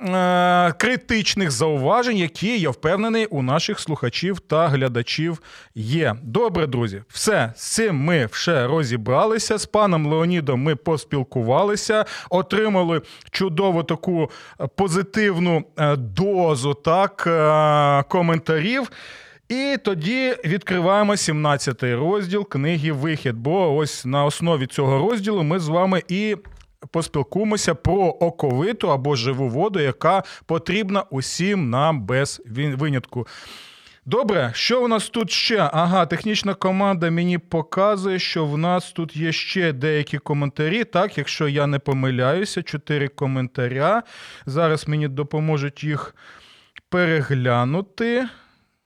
Е, 0.00 0.72
критичних 0.72 1.50
зауважень, 1.50 2.16
які 2.16 2.60
я 2.60 2.70
впевнений 2.70 3.26
у 3.26 3.42
наших 3.42 3.80
слухачів 3.80 4.40
та 4.40 4.68
глядачів 4.68 5.42
є. 5.74 6.16
Добре, 6.22 6.66
друзі, 6.66 7.02
все 7.08 7.52
з 7.56 7.74
цим 7.74 7.96
ми 7.96 8.26
вже 8.26 8.66
розібралися. 8.66 9.58
З 9.58 9.66
паном 9.66 10.06
Леонідом 10.06 10.62
ми 10.62 10.76
поспілкувалися, 10.76 12.04
отримали 12.30 13.02
чудову 13.30 13.82
таку 13.82 14.30
позитивну 14.76 15.64
е, 15.78 15.96
дозу 15.96 16.74
так, 16.74 17.24
е, 17.26 18.02
коментарів. 18.08 18.90
І 19.48 19.76
тоді 19.84 20.34
відкриваємо 20.44 21.12
17-й 21.12 21.94
розділ 21.94 22.48
книги 22.48 22.92
Вихід. 22.92 23.36
Бо 23.36 23.76
ось 23.76 24.04
на 24.04 24.24
основі 24.24 24.66
цього 24.66 25.10
розділу 25.10 25.42
ми 25.42 25.58
з 25.58 25.68
вами 25.68 26.02
і 26.08 26.36
поспілкуємося 26.90 27.74
про 27.74 28.06
оковиту 28.06 28.90
або 28.90 29.16
живу 29.16 29.48
воду, 29.48 29.80
яка 29.80 30.22
потрібна 30.46 31.02
усім 31.10 31.70
нам 31.70 32.06
без 32.06 32.42
винятку. 32.76 33.26
Добре, 34.06 34.50
що 34.54 34.84
у 34.84 34.88
нас 34.88 35.08
тут 35.08 35.30
ще? 35.30 35.70
Ага, 35.72 36.06
технічна 36.06 36.54
команда 36.54 37.10
мені 37.10 37.38
показує, 37.38 38.18
що 38.18 38.46
в 38.46 38.58
нас 38.58 38.92
тут 38.92 39.16
є 39.16 39.32
ще 39.32 39.72
деякі 39.72 40.18
коментарі. 40.18 40.84
Так, 40.84 41.18
якщо 41.18 41.48
я 41.48 41.66
не 41.66 41.78
помиляюся, 41.78 42.62
чотири 42.62 43.08
коментаря. 43.08 44.02
Зараз 44.46 44.88
мені 44.88 45.08
допоможуть 45.08 45.84
їх 45.84 46.14
переглянути. 46.88 48.28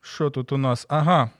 Що 0.00 0.30
тут 0.30 0.52
у 0.52 0.56
нас? 0.56 0.86
Ага. 0.88 1.30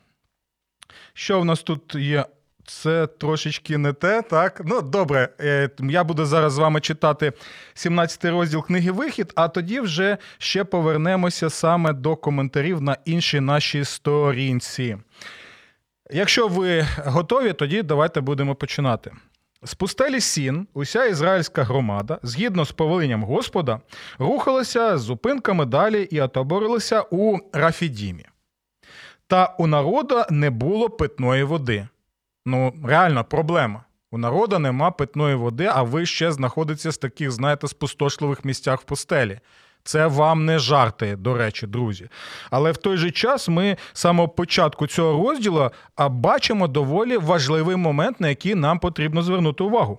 Що 1.15 1.41
в 1.41 1.45
нас 1.45 1.63
тут 1.63 1.95
є? 1.95 2.25
Це 2.71 3.07
трошечки 3.07 3.79
не 3.79 3.93
те, 3.93 4.23
так? 4.23 4.63
Ну, 4.65 4.83
добре, 4.83 5.29
е, 5.41 5.71
я 5.79 6.05
буду 6.05 6.25
зараз 6.25 6.53
з 6.53 6.59
вами 6.59 6.81
читати 6.81 7.33
17 7.75 8.25
розділ 8.25 8.65
книги 8.65 8.91
Вихід, 8.91 9.33
а 9.35 9.49
тоді 9.49 9.81
вже 9.81 10.17
ще 10.39 10.65
повернемося 10.65 11.51
саме 11.51 11.93
до 11.93 12.17
коментарів 12.17 12.81
на 12.81 12.97
іншій 13.05 13.41
нашій 13.41 13.85
сторінці. 13.85 14.97
Якщо 16.11 16.49
ви 16.49 16.87
готові, 17.05 17.53
тоді 17.53 17.83
давайте 17.83 18.21
будемо 18.21 18.55
починати. 18.55 19.13
З 19.63 19.75
пустелі 19.75 20.21
Сін, 20.21 20.67
уся 20.75 21.05
ізраїльська 21.05 21.65
громада, 21.65 22.19
згідно 22.23 22.65
з 22.65 22.73
повеленням 22.73 23.25
Господа, 23.25 23.81
рухалася 24.19 24.99
з 24.99 25.01
зупинками 25.01 25.65
далі 25.65 26.03
і 26.03 26.21
отоборилася 26.21 27.01
у 27.11 27.39
Рафідімі. 27.53 28.25
Та 29.27 29.55
у 29.59 29.67
народу 29.67 30.23
не 30.31 30.51
було 30.51 30.91
питної 30.91 31.45
води. 31.45 31.89
Ну, 32.49 32.75
реально 32.85 33.25
проблема. 33.25 33.85
У 34.11 34.19
народу 34.19 34.59
нема 34.59 34.91
питної 34.91 35.35
води, 35.35 35.71
а 35.73 35.83
ви 35.83 36.07
ще 36.07 36.33
знаходитеся 36.33 36.93
з 36.93 36.99
таких, 36.99 37.31
знаєте, 37.31 37.69
спустошливих 37.69 38.45
місцях 38.45 38.81
в 38.81 38.85
постелі. 38.85 39.41
Це 39.85 40.07
вам 40.07 40.45
не 40.45 40.59
жарти, 40.59 41.17
до 41.17 41.35
речі, 41.35 41.67
друзі. 41.67 42.09
Але 42.51 42.73
в 42.73 42.77
той 42.77 42.97
же 42.97 43.11
час 43.11 43.49
ми 43.49 43.77
з 43.93 44.01
самого 44.01 44.29
початку 44.29 44.87
цього 44.87 45.29
розділу 45.29 45.71
бачимо 46.11 46.69
доволі 46.69 47.17
важливий 47.17 47.77
момент, 47.77 48.21
на 48.21 48.29
який 48.29 48.55
нам 48.55 48.79
потрібно 48.79 49.23
звернути 49.23 49.65
увагу. 49.65 49.99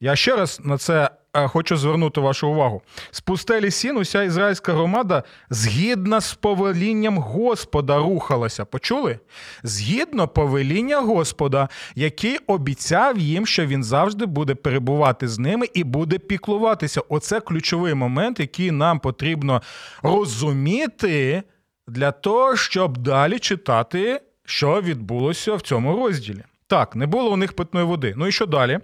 Я 0.00 0.16
ще 0.16 0.36
раз 0.36 0.60
на 0.64 0.78
це 0.78 1.10
е, 1.36 1.48
хочу 1.48 1.76
звернути 1.76 2.20
вашу 2.20 2.48
увагу. 2.48 2.82
З 3.10 3.20
пустелі 3.20 3.70
Сін 3.70 3.96
уся 3.96 4.22
ізраїльська 4.22 4.72
громада 4.72 5.22
згідно 5.50 6.20
з 6.20 6.34
повелінням 6.34 7.18
Господа 7.18 7.98
рухалася. 7.98 8.64
Почули? 8.64 9.18
Згідно 9.62 10.28
повеління 10.28 11.00
Господа, 11.00 11.68
який 11.94 12.38
обіцяв 12.46 13.18
їм, 13.18 13.46
що 13.46 13.66
він 13.66 13.84
завжди 13.84 14.26
буде 14.26 14.54
перебувати 14.54 15.28
з 15.28 15.38
ними 15.38 15.66
і 15.74 15.84
буде 15.84 16.18
піклуватися. 16.18 17.00
Оце 17.08 17.40
ключовий 17.40 17.94
момент, 17.94 18.40
який 18.40 18.70
нам 18.70 19.00
потрібно 19.00 19.62
розуміти 20.02 21.42
для 21.88 22.12
того, 22.12 22.56
щоб 22.56 22.98
далі 22.98 23.38
читати, 23.38 24.20
що 24.44 24.82
відбулося 24.82 25.54
в 25.54 25.60
цьому 25.62 25.96
розділі. 25.96 26.42
Так, 26.66 26.96
не 26.96 27.06
було 27.06 27.32
у 27.32 27.36
них 27.36 27.52
питної 27.52 27.86
води. 27.86 28.14
Ну 28.16 28.26
і 28.26 28.32
що 28.32 28.46
далі? 28.46 28.80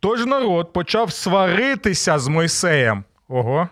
Тож 0.00 0.26
народ 0.26 0.72
почав 0.72 1.12
сваритися 1.12 2.18
з 2.18 2.28
Мойсеєм. 2.28 3.04
Ого. 3.28 3.68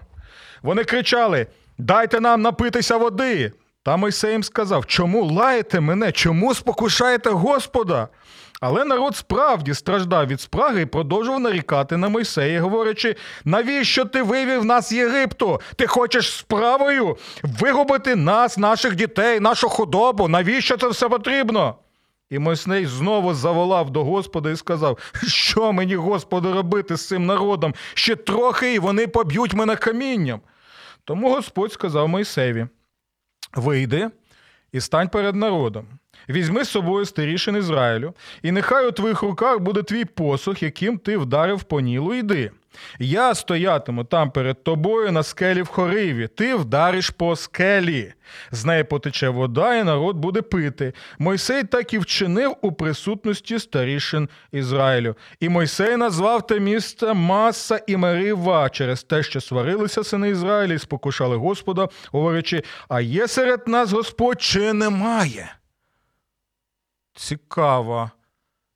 Вони 0.62 0.84
кричали: 0.84 1.46
Дайте 1.78 2.20
нам 2.20 2.42
напитися 2.42 2.96
води. 2.96 3.52
Та 3.82 3.96
Мойсей 3.96 4.32
їм 4.32 4.42
сказав: 4.42 4.86
Чому 4.86 5.24
лаєте 5.24 5.80
мене? 5.80 6.12
Чому 6.12 6.54
спокушаєте 6.54 7.30
Господа? 7.30 8.08
Але 8.60 8.84
народ 8.84 9.16
справді 9.16 9.74
страждав 9.74 10.26
від 10.26 10.40
спраги 10.40 10.80
і 10.82 10.86
продовжував 10.86 11.40
нарікати 11.40 11.96
на 11.96 12.08
Мойсея, 12.08 12.60
говорячи: 12.60 13.16
навіщо 13.44 14.04
ти 14.04 14.22
вивів 14.22 14.64
нас 14.64 14.88
з 14.88 14.92
Єгипту? 14.92 15.60
Ти 15.76 15.86
хочеш 15.86 16.32
справою 16.36 17.16
вигубити 17.42 18.16
нас, 18.16 18.58
наших 18.58 18.94
дітей, 18.94 19.40
нашу 19.40 19.68
худобу? 19.68 20.28
Навіщо 20.28 20.76
це 20.76 20.88
все 20.88 21.08
потрібно? 21.08 21.74
І 22.32 22.38
Мойсей 22.38 22.86
знову 22.86 23.34
заволав 23.34 23.90
до 23.90 24.04
Господа 24.04 24.50
і 24.50 24.56
сказав: 24.56 24.98
Що 25.26 25.72
мені, 25.72 25.96
Господи, 25.96 26.52
робити 26.52 26.96
з 26.96 27.08
цим 27.08 27.26
народом? 27.26 27.74
Ще 27.94 28.16
трохи, 28.16 28.74
і 28.74 28.78
вони 28.78 29.06
поб'ють 29.06 29.54
мене 29.54 29.76
камінням. 29.76 30.40
Тому 31.04 31.34
Господь 31.34 31.72
сказав 31.72 32.08
Мойсеві: 32.08 32.66
Вийди 33.54 34.10
і 34.72 34.80
стань 34.80 35.08
перед 35.08 35.36
народом. 35.36 35.86
Візьми 36.28 36.64
з 36.64 36.68
собою 36.68 37.04
старішин 37.04 37.56
Ізраїлю, 37.56 38.14
і 38.42 38.52
нехай 38.52 38.88
у 38.88 38.92
твоїх 38.92 39.22
руках 39.22 39.58
буде 39.58 39.82
твій 39.82 40.04
посох, 40.04 40.62
яким 40.62 40.98
ти 40.98 41.16
вдарив 41.16 41.62
по 41.62 41.80
нілу, 41.80 42.14
йди. 42.14 42.50
Я 42.98 43.34
стоятиму 43.34 44.04
там 44.04 44.30
перед 44.30 44.64
тобою 44.64 45.12
на 45.12 45.22
скелі 45.22 45.62
в 45.62 45.66
хориві, 45.66 46.28
ти 46.28 46.54
вдариш 46.54 47.10
по 47.10 47.36
скелі. 47.36 48.12
З 48.50 48.64
неї 48.64 48.84
потече 48.84 49.28
вода, 49.28 49.76
і 49.76 49.84
народ 49.84 50.16
буде 50.16 50.42
пити. 50.42 50.92
Мойсей 51.18 51.64
так 51.64 51.94
і 51.94 51.98
вчинив 51.98 52.56
у 52.60 52.72
присутності 52.72 53.58
старішин 53.58 54.28
Ізраїлю. 54.52 55.16
І 55.40 55.48
Мойсей 55.48 55.96
назвав 55.96 56.46
те 56.46 56.60
місце 56.60 57.14
Маса 57.14 57.80
і 57.86 57.96
Мерива 57.96 58.70
через 58.70 59.02
те, 59.02 59.22
що 59.22 59.40
сварилися 59.40 60.04
сини 60.04 60.30
Ізраїля 60.30 60.74
і 60.74 60.78
спокушали 60.78 61.36
Господа, 61.36 61.88
говорячи: 62.12 62.62
А 62.88 63.00
є 63.00 63.28
серед 63.28 63.68
нас 63.68 63.92
Господь 63.92 64.42
чи 64.42 64.72
немає? 64.72 65.54
Цікава. 67.14 68.10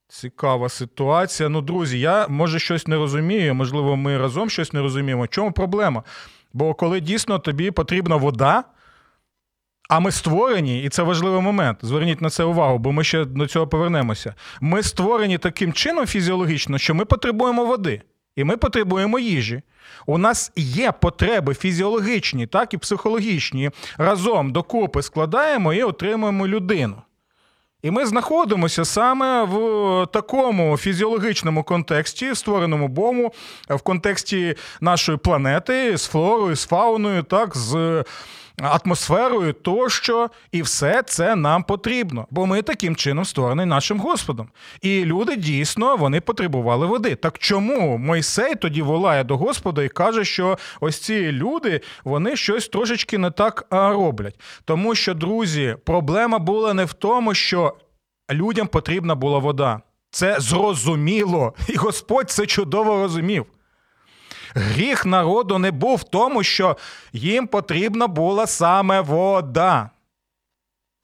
Цікава 0.08 0.68
ситуація. 0.68 1.48
Ну, 1.48 1.60
друзі, 1.60 2.00
я 2.00 2.28
може 2.28 2.58
щось 2.58 2.86
не 2.86 2.96
розумію, 2.96 3.54
можливо, 3.54 3.96
ми 3.96 4.18
разом 4.18 4.50
щось 4.50 4.72
не 4.72 4.80
розуміємо. 4.80 5.24
В 5.24 5.28
чому 5.28 5.52
проблема? 5.52 6.02
Бо 6.52 6.74
коли 6.74 7.00
дійсно 7.00 7.38
тобі 7.38 7.70
потрібна 7.70 8.16
вода, 8.16 8.64
а 9.88 10.00
ми 10.00 10.12
створені, 10.12 10.82
і 10.82 10.88
це 10.88 11.02
важливий 11.02 11.40
момент. 11.40 11.78
Зверніть 11.82 12.20
на 12.20 12.30
це 12.30 12.44
увагу, 12.44 12.78
бо 12.78 12.92
ми 12.92 13.04
ще 13.04 13.24
до 13.24 13.46
цього 13.46 13.66
повернемося. 13.66 14.34
Ми 14.60 14.82
створені 14.82 15.38
таким 15.38 15.72
чином 15.72 16.06
фізіологічно, 16.06 16.78
що 16.78 16.94
ми 16.94 17.04
потребуємо 17.04 17.64
води, 17.64 18.02
і 18.36 18.44
ми 18.44 18.56
потребуємо 18.56 19.18
їжі. 19.18 19.62
У 20.06 20.18
нас 20.18 20.52
є 20.56 20.92
потреби 20.92 21.54
фізіологічні, 21.54 22.46
так 22.46 22.74
і 22.74 22.78
психологічні. 22.78 23.70
Разом 23.98 24.52
докупи 24.52 25.02
складаємо 25.02 25.74
і 25.74 25.82
отримуємо 25.82 26.48
людину. 26.48 27.02
І 27.86 27.90
ми 27.90 28.06
знаходимося 28.06 28.84
саме 28.84 29.42
в 29.44 30.06
такому 30.12 30.76
фізіологічному 30.76 31.62
контексті, 31.62 32.34
створеному 32.34 32.88
бому, 32.88 33.32
в 33.68 33.80
контексті 33.80 34.54
нашої 34.80 35.18
планети 35.18 35.96
з 35.96 36.06
флорою, 36.06 36.56
з 36.56 36.66
фауною, 36.66 37.22
так, 37.22 37.56
з 37.56 38.04
атмосферою 38.62 39.52
тощо, 39.52 40.30
і 40.52 40.62
все 40.62 41.02
це 41.02 41.36
нам 41.36 41.62
потрібно, 41.62 42.26
бо 42.30 42.46
ми 42.46 42.62
таким 42.62 42.96
чином 42.96 43.24
створені 43.24 43.64
нашим 43.64 44.00
Господом. 44.00 44.48
І 44.82 45.04
люди 45.04 45.36
дійсно 45.36 45.96
вони 45.96 46.20
потребували 46.20 46.86
води. 46.86 47.14
Так 47.14 47.38
чому 47.38 47.98
Мойсей 47.98 48.54
тоді 48.54 48.82
волає 48.82 49.24
до 49.24 49.36
Господа 49.36 49.82
і 49.82 49.88
каже, 49.88 50.24
що 50.24 50.58
ось 50.80 51.00
ці 51.00 51.32
люди 51.32 51.80
вони 52.04 52.36
щось 52.36 52.68
трошечки 52.68 53.18
не 53.18 53.30
так 53.30 53.66
роблять? 53.70 54.40
Тому 54.64 54.94
що, 54.94 55.14
друзі, 55.14 55.76
проблема 55.84 56.38
була 56.38 56.74
не 56.74 56.84
в 56.84 56.92
тому, 56.92 57.34
що 57.34 57.76
людям 58.30 58.66
потрібна 58.66 59.14
була 59.14 59.38
вода. 59.38 59.80
Це 60.10 60.36
зрозуміло, 60.40 61.54
і 61.68 61.76
Господь 61.76 62.30
це 62.30 62.46
чудово 62.46 62.96
розумів. 62.96 63.46
Гріх 64.58 65.06
народу 65.06 65.58
не 65.58 65.70
був 65.70 65.96
в 65.96 66.04
тому, 66.04 66.42
що 66.42 66.76
їм 67.12 67.46
потрібна 67.46 68.06
була 68.06 68.46
саме 68.46 69.00
вода. 69.00 69.90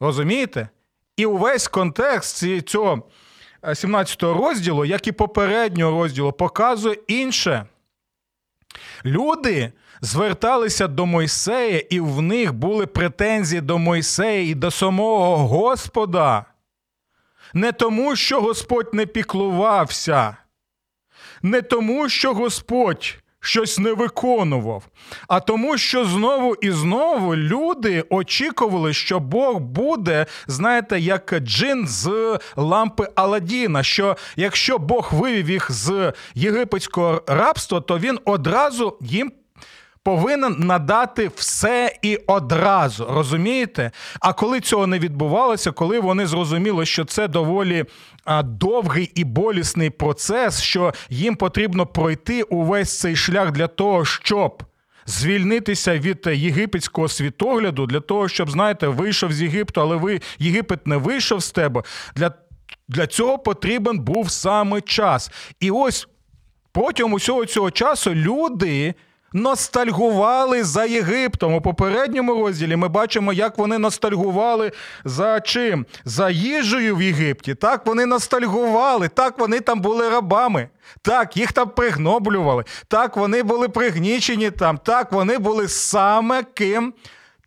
Розумієте? 0.00 0.68
І 1.16 1.26
увесь 1.26 1.68
контекст 1.68 2.44
цього 2.68 3.02
17 3.74 4.22
розділу, 4.22 4.84
як 4.84 5.06
і 5.06 5.12
попереднього 5.12 6.02
розділу, 6.02 6.32
показує 6.32 6.96
інше. 7.08 7.66
Люди 9.04 9.72
зверталися 10.00 10.88
до 10.88 11.06
Мойсея, 11.06 11.78
і 11.78 12.00
в 12.00 12.22
них 12.22 12.54
були 12.54 12.86
претензії 12.86 13.60
до 13.60 13.78
Мойсея 13.78 14.50
і 14.50 14.54
до 14.54 14.70
самого 14.70 15.36
Господа. 15.48 16.44
Не 17.54 17.72
тому, 17.72 18.16
що 18.16 18.40
Господь 18.40 18.94
не 18.94 19.06
піклувався, 19.06 20.36
не 21.42 21.62
тому, 21.62 22.08
що 22.08 22.34
Господь 22.34 23.21
щось 23.42 23.78
не 23.78 23.92
виконував, 23.92 24.84
а 25.28 25.40
тому, 25.40 25.78
що 25.78 26.04
знову 26.04 26.54
і 26.54 26.70
знову 26.70 27.36
люди 27.36 28.04
очікували, 28.10 28.92
що 28.92 29.20
Бог 29.20 29.58
буде, 29.58 30.26
знаєте, 30.46 31.00
як 31.00 31.34
джин 31.38 31.88
з 31.88 32.38
лампи 32.56 33.08
Аладдіна, 33.14 33.82
що 33.82 34.16
якщо 34.36 34.78
Бог 34.78 35.10
вивів 35.12 35.50
їх 35.50 35.72
з 35.72 36.12
єгипетського 36.34 37.22
рабства, 37.26 37.80
то 37.80 37.98
він 37.98 38.18
одразу 38.24 38.96
їм. 39.00 39.32
Повинен 40.04 40.56
надати 40.58 41.30
все 41.36 41.96
і 42.02 42.16
одразу, 42.16 43.06
розумієте? 43.10 43.90
А 44.20 44.32
коли 44.32 44.60
цього 44.60 44.86
не 44.86 44.98
відбувалося, 44.98 45.70
коли 45.70 46.00
вони 46.00 46.26
зрозуміли, 46.26 46.86
що 46.86 47.04
це 47.04 47.28
доволі 47.28 47.84
довгий 48.44 49.12
і 49.14 49.24
болісний 49.24 49.90
процес, 49.90 50.60
що 50.60 50.92
їм 51.10 51.36
потрібно 51.36 51.86
пройти 51.86 52.42
увесь 52.42 52.98
цей 52.98 53.16
шлях 53.16 53.50
для 53.50 53.66
того, 53.66 54.04
щоб 54.04 54.62
звільнитися 55.06 55.98
від 55.98 56.26
єгипетського 56.26 57.08
світогляду, 57.08 57.86
для 57.86 58.00
того, 58.00 58.28
щоб, 58.28 58.50
знаєте, 58.50 58.86
вийшов 58.88 59.32
з 59.32 59.42
Єгипту, 59.42 59.80
але 59.80 59.96
ви 59.96 60.20
Єгипет 60.38 60.86
не 60.86 60.96
вийшов 60.96 61.42
з 61.42 61.50
тебе. 61.50 61.82
Для, 62.16 62.32
Для 62.88 63.06
цього 63.06 63.38
потрібен 63.38 63.98
був 63.98 64.30
саме 64.30 64.80
час. 64.80 65.30
І 65.60 65.70
ось 65.70 66.08
протягом 66.72 67.12
усього 67.12 67.46
цього 67.46 67.70
часу 67.70 68.14
люди 68.14 68.94
ностальгували 69.32 70.64
за 70.64 70.84
Єгиптом. 70.84 71.54
У 71.54 71.60
попередньому 71.60 72.34
розділі 72.34 72.76
ми 72.76 72.88
бачимо, 72.88 73.32
як 73.32 73.58
вони 73.58 73.78
ностальгували 73.78 74.72
за 75.04 75.40
чим? 75.40 75.86
За 76.04 76.30
їжею 76.30 76.96
в 76.96 77.02
Єгипті. 77.02 77.54
Так 77.54 77.86
вони 77.86 78.06
ностальгували, 78.06 79.08
так 79.08 79.38
вони 79.38 79.60
там 79.60 79.80
були 79.80 80.10
рабами. 80.10 80.68
Так, 81.02 81.36
їх 81.36 81.52
там 81.52 81.68
пригноблювали, 81.68 82.64
так 82.88 83.16
вони 83.16 83.42
були 83.42 83.68
пригнічені 83.68 84.50
там, 84.50 84.78
так 84.78 85.12
вони 85.12 85.38
були 85.38 85.68
саме 85.68 86.42
ким? 86.42 86.94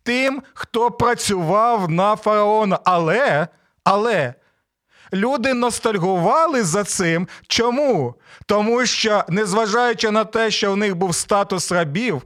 Тим, 0.02 0.42
хто 0.54 0.90
працював 0.90 1.90
на 1.90 2.16
фараона. 2.16 2.78
Але, 2.84 3.48
але. 3.84 4.34
Люди 5.12 5.54
ностальгували 5.54 6.62
за 6.62 6.84
цим. 6.84 7.28
Чому? 7.48 8.14
Тому 8.46 8.86
що, 8.86 9.24
незважаючи 9.28 10.10
на 10.10 10.24
те, 10.24 10.50
що 10.50 10.72
в 10.72 10.76
них 10.76 10.96
був 10.96 11.14
статус 11.14 11.72
рабів, 11.72 12.22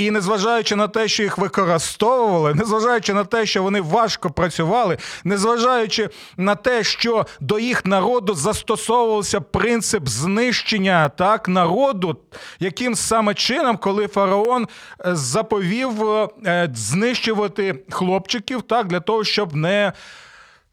і 0.00 0.10
незважаючи 0.10 0.76
на 0.76 0.88
те, 0.88 1.08
що 1.08 1.22
їх 1.22 1.38
використовували, 1.38 2.54
незважаючи 2.54 3.14
на 3.14 3.24
те, 3.24 3.46
що 3.46 3.62
вони 3.62 3.80
важко 3.80 4.30
працювали, 4.30 4.98
незважаючи 5.24 6.08
на 6.36 6.54
те, 6.54 6.84
що 6.84 7.26
до 7.40 7.58
їх 7.58 7.86
народу 7.86 8.34
застосовувався 8.34 9.40
принцип 9.40 10.08
знищення 10.08 11.08
так 11.08 11.48
народу, 11.48 12.16
яким 12.60 12.94
саме 12.94 13.34
чином, 13.34 13.76
коли 13.76 14.08
фараон 14.08 14.68
е, 15.06 15.16
заповів 15.16 16.04
е, 16.46 16.70
знищувати 16.74 17.84
хлопчиків, 17.90 18.62
так 18.62 18.86
для 18.86 19.00
того, 19.00 19.24
щоб 19.24 19.54
не 19.54 19.92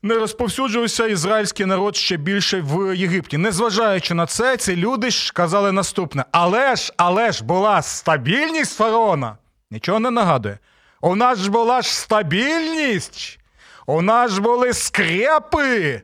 не 0.04 0.16
розповсюджувався 0.16 1.08
ізраїльський 1.08 1.66
народ 1.66 1.96
ще 1.96 2.18
більше 2.18 2.62
в 2.62 2.96
Єгипті. 2.96 3.38
Незважаючи 3.38 4.14
на 4.14 4.26
це, 4.26 4.58
ці 4.58 4.76
люди 4.76 5.12
ж 5.12 5.34
казали 5.34 5.72
наступне: 5.72 6.26
але 6.32 6.76
ж, 6.76 6.94
але 6.98 7.32
ж 7.32 7.44
була 7.44 7.82
стабільність 7.82 8.78
фараона. 8.78 9.38
Нічого 9.72 10.00
не 10.00 10.12
нагадує. 10.12 10.58
У 11.02 11.16
нас 11.16 11.40
ж 11.40 11.52
була 11.52 11.82
ж 11.82 11.96
стабільність, 11.96 13.40
у 13.86 14.02
нас 14.02 14.32
ж 14.32 14.42
були 14.42 14.74
скрепи. 14.74 16.02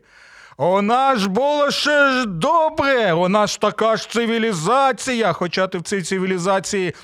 У 0.58 0.82
нас 0.82 1.20
ж 1.20 1.30
було 1.30 1.72
ще 1.72 2.10
ж 2.10 2.26
добре, 2.26 3.14
у 3.14 3.30
нас 3.30 3.52
ж 3.52 3.60
така 3.60 3.98
ж 3.98 4.10
цивілізація, 4.10 5.34
хоча 5.34 5.68
ти 5.68 5.78
в 5.78 5.82
цій 5.82 6.02
цивілізації 6.02 6.96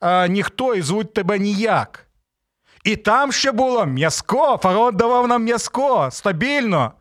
а, 0.00 0.26
ніхто 0.26 0.74
і 0.74 0.82
звуть 0.82 1.14
тебе 1.14 1.38
ніяк. 1.38 2.01
І 2.84 2.96
там 2.96 3.32
ще 3.32 3.52
було 3.52 3.86
м'язко, 3.86 4.60
фараон 4.62 4.96
давав 4.96 5.28
нам 5.28 5.44
м'язко 5.44 6.08
стабільно. 6.12 6.92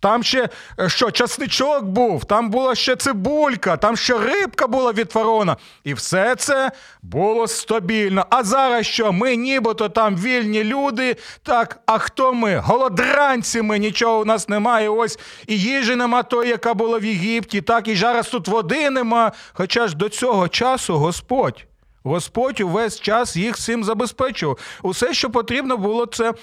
Там 0.00 0.22
ще 0.22 0.48
е, 0.80 0.88
що, 0.88 1.10
часничок 1.10 1.84
був, 1.84 2.24
там 2.24 2.50
була 2.50 2.74
ще 2.74 2.96
цибулька, 2.96 3.76
там 3.76 3.96
ще 3.96 4.18
рибка 4.18 4.66
була 4.66 4.92
від 4.92 5.12
фараона. 5.12 5.56
І 5.84 5.94
все 5.94 6.34
це 6.34 6.70
було 7.02 7.46
стабільно. 7.46 8.26
А 8.30 8.44
зараз 8.44 8.86
що? 8.86 9.12
Ми 9.12 9.36
нібито 9.36 9.88
там 9.88 10.16
вільні 10.16 10.64
люди. 10.64 11.16
Так, 11.42 11.80
а 11.86 11.98
хто 11.98 12.32
ми? 12.34 12.56
Голодранці 12.56 13.62
ми, 13.62 13.78
нічого 13.78 14.20
у 14.20 14.24
нас 14.24 14.48
немає. 14.48 14.88
Ось 14.88 15.18
і 15.46 15.58
їжі 15.58 15.96
нема 15.96 16.22
тої, 16.22 16.50
яка 16.50 16.74
була 16.74 16.98
в 16.98 17.04
Єгипті. 17.04 17.60
Так, 17.60 17.88
і 17.88 17.96
зараз 17.96 18.28
тут 18.28 18.48
води 18.48 18.90
нема. 18.90 19.32
Хоча 19.52 19.88
ж 19.88 19.96
до 19.96 20.08
цього 20.08 20.48
часу 20.48 20.98
Господь. 20.98 21.64
Господь 22.04 22.60
увесь 22.60 23.00
час 23.00 23.36
їх 23.36 23.56
всім 23.56 23.84
забезпечував. 23.84 24.58
Усе, 24.82 25.14
що 25.14 25.30
потрібно 25.30 25.76
було, 25.76 26.06
це 26.06 26.34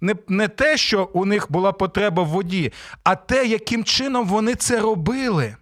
не, 0.00 0.14
не 0.28 0.48
те, 0.48 0.76
що 0.76 1.10
у 1.12 1.24
них 1.24 1.46
була 1.52 1.72
потреба 1.72 2.22
в 2.22 2.26
воді, 2.26 2.72
а 3.04 3.14
те, 3.14 3.46
яким 3.46 3.84
чином 3.84 4.26
вони 4.26 4.54
це 4.54 4.80
робили. 4.80 5.56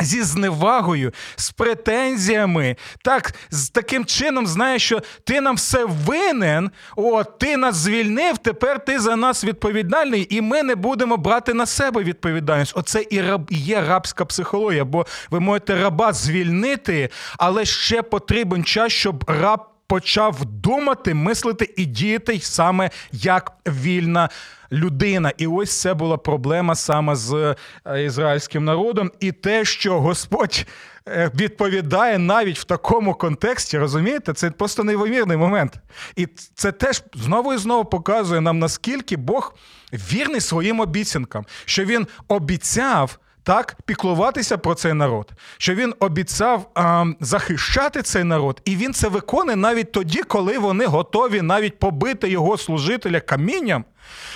Зі 0.00 0.22
зневагою, 0.22 1.12
з 1.36 1.50
претензіями, 1.50 2.76
так, 3.02 3.34
з 3.50 3.68
таким 3.68 4.04
чином, 4.04 4.46
знаєш, 4.46 4.82
що 4.82 5.02
ти 5.24 5.40
нам 5.40 5.56
все 5.56 5.84
винен, 5.84 6.70
о, 6.96 7.24
ти 7.24 7.56
нас 7.56 7.76
звільнив, 7.76 8.38
тепер 8.38 8.84
ти 8.84 8.98
за 8.98 9.16
нас 9.16 9.44
відповідальний, 9.44 10.26
і 10.30 10.40
ми 10.40 10.62
не 10.62 10.74
будемо 10.74 11.16
брати 11.16 11.54
на 11.54 11.66
себе 11.66 12.02
відповідальність. 12.02 12.72
Оце 12.76 13.04
і 13.10 13.20
раб, 13.20 13.48
є 13.50 13.80
рабська 13.80 14.24
психологія, 14.24 14.84
бо 14.84 15.06
ви 15.30 15.40
можете 15.40 15.74
раба 15.74 16.12
звільнити, 16.12 17.08
але 17.38 17.64
ще 17.64 18.02
потрібен 18.02 18.64
час, 18.64 18.92
щоб 18.92 19.24
раб 19.26 19.73
почав 19.86 20.44
думати, 20.44 21.14
мислити 21.14 21.74
і 21.76 21.84
діяти 21.86 22.40
саме 22.40 22.90
як 23.12 23.52
вільна 23.66 24.28
людина. 24.72 25.32
І 25.38 25.46
ось 25.46 25.80
це 25.80 25.94
була 25.94 26.16
проблема 26.16 26.74
саме 26.74 27.16
з 27.16 27.56
е, 27.86 28.04
ізраїльським 28.04 28.64
народом, 28.64 29.10
і 29.20 29.32
те, 29.32 29.64
що 29.64 30.00
Господь. 30.00 30.66
е, 31.08 31.30
Відповідає 31.34 32.18
навіть 32.18 32.58
в 32.58 32.64
такому 32.64 33.14
контексті, 33.14 33.78
розумієте, 33.78 34.32
це 34.32 34.50
просто 34.50 34.84
неймовірний 34.84 35.36
момент. 35.36 35.74
І 36.16 36.28
це 36.54 36.72
теж 36.72 37.02
знову 37.14 37.54
і 37.54 37.58
знову 37.58 37.84
показує 37.84 38.40
нам, 38.40 38.58
наскільки 38.58 39.16
Бог 39.16 39.54
вірний 39.92 40.40
своїм 40.40 40.80
обіцянкам, 40.80 41.46
що 41.64 41.84
він 41.84 42.06
обіцяв 42.28 43.18
так 43.44 43.76
піклуватися 43.86 44.58
про 44.58 44.74
цей 44.74 44.92
народ, 44.92 45.30
що 45.58 45.74
він 45.74 45.94
обіцяв 45.98 46.70
а, 46.74 47.04
захищати 47.20 48.02
цей 48.02 48.24
народ, 48.24 48.60
і 48.64 48.76
він 48.76 48.94
це 48.94 49.08
виконує 49.08 49.56
навіть 49.56 49.92
тоді, 49.92 50.22
коли 50.22 50.58
вони 50.58 50.86
готові 50.86 51.42
навіть 51.42 51.78
побити 51.78 52.28
його 52.28 52.58
служителя 52.58 53.20
камінням. 53.20 53.84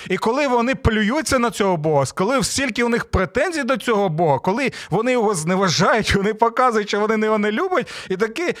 І 0.09 0.17
коли 0.17 0.47
вони 0.47 0.75
плюються 0.75 1.39
на 1.39 1.51
цього 1.51 1.77
Бога, 1.77 2.05
коли 2.15 2.43
стільки 2.43 2.83
у 2.83 2.89
них 2.89 3.05
претензій 3.05 3.63
до 3.63 3.77
цього 3.77 4.09
Бога, 4.09 4.39
коли 4.39 4.71
вони 4.89 5.11
його 5.11 5.35
зневажають, 5.35 6.15
вони 6.15 6.33
показують, 6.33 6.87
що 6.87 6.99
вони 6.99 7.25
його 7.25 7.37
не 7.37 7.51
люблять, 7.51 7.91
і 8.09 8.17
таке 8.17 8.53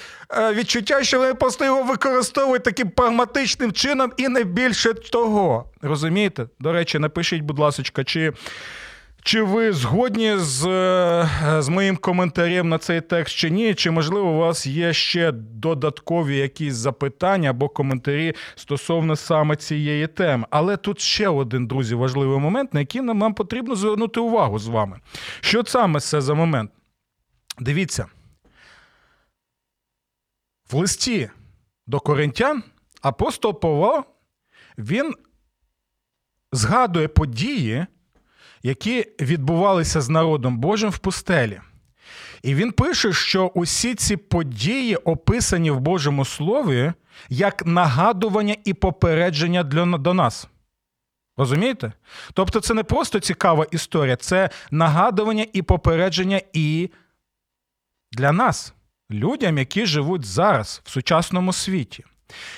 відчуття, 0.53 1.03
що 1.03 1.19
вони 1.19 1.33
просто 1.33 1.65
його 1.65 1.83
використовують 1.83 2.63
таким 2.63 2.89
прагматичним 2.89 3.71
чином 3.71 4.11
і 4.17 4.27
не 4.27 4.43
більше 4.43 4.93
того. 4.93 5.65
Розумієте? 5.81 6.47
До 6.59 6.73
речі, 6.73 6.99
напишіть, 6.99 7.41
будь 7.41 7.59
ласка, 7.59 8.03
чи. 8.03 8.33
Чи 9.21 9.41
ви 9.43 9.73
згодні 9.73 10.37
з 10.37 10.67
е, 10.67 11.61
з 11.61 11.69
моїм 11.69 11.97
коментарем 11.97 12.69
на 12.69 12.77
цей 12.77 13.01
текст 13.01 13.35
чи 13.35 13.49
ні? 13.49 13.75
Чи 13.75 13.91
можливо 13.91 14.29
у 14.29 14.37
вас 14.37 14.67
є 14.67 14.93
ще 14.93 15.31
додаткові 15.31 16.37
якісь 16.37 16.73
запитання 16.73 17.49
або 17.49 17.69
коментарі 17.69 18.33
стосовно 18.55 19.15
саме 19.15 19.55
цієї 19.55 20.07
теми? 20.07 20.45
Але 20.49 20.77
тут 20.77 20.99
ще 20.99 21.27
один 21.27 21.67
друзі 21.67 21.95
важливий 21.95 22.39
момент, 22.39 22.73
на 22.73 22.79
який 22.79 23.01
нам, 23.01 23.33
потрібно 23.33 23.75
звернути 23.75 24.19
увагу 24.19 24.59
з 24.59 24.67
вами. 24.67 24.99
Що 25.41 25.63
саме 25.65 25.99
це 25.99 26.21
за 26.21 26.33
момент? 26.33 26.71
Дивіться. 27.59 28.05
В 30.71 30.75
листі 30.75 31.29
до 31.87 31.99
коринтян 31.99 32.63
апостол 33.01 33.59
Павло 33.59 34.03
він 34.77 35.13
згадує 36.51 37.07
події 37.07 37.85
які 38.63 39.05
відбувалися 39.19 40.01
з 40.01 40.09
народом 40.09 40.57
Божим 40.57 40.89
в 40.89 40.97
пустелі. 40.97 41.61
І 42.43 42.55
він 42.55 42.71
пише, 42.71 43.13
що 43.13 43.47
усі 43.47 43.95
ці 43.95 44.17
події 44.17 44.95
описані 44.95 45.71
в 45.71 45.79
Божому 45.79 46.25
Слові 46.25 46.93
як 47.29 47.65
нагадування 47.65 48.55
і 48.65 48.73
попередження 48.73 49.63
для, 49.63 49.97
до 49.97 50.13
нас. 50.13 50.47
Розумієте? 51.37 51.91
Тобто, 52.33 52.59
це 52.59 52.73
не 52.73 52.83
просто 52.83 53.19
цікава 53.19 53.65
історія, 53.71 54.15
це 54.15 54.49
нагадування 54.71 55.45
і 55.53 55.61
попередження 55.61 56.41
і 56.53 56.89
для 58.11 58.31
нас, 58.31 58.73
людям, 59.11 59.57
які 59.57 59.85
живуть 59.85 60.25
зараз 60.25 60.81
в 60.85 60.89
сучасному 60.89 61.53
світі. 61.53 62.03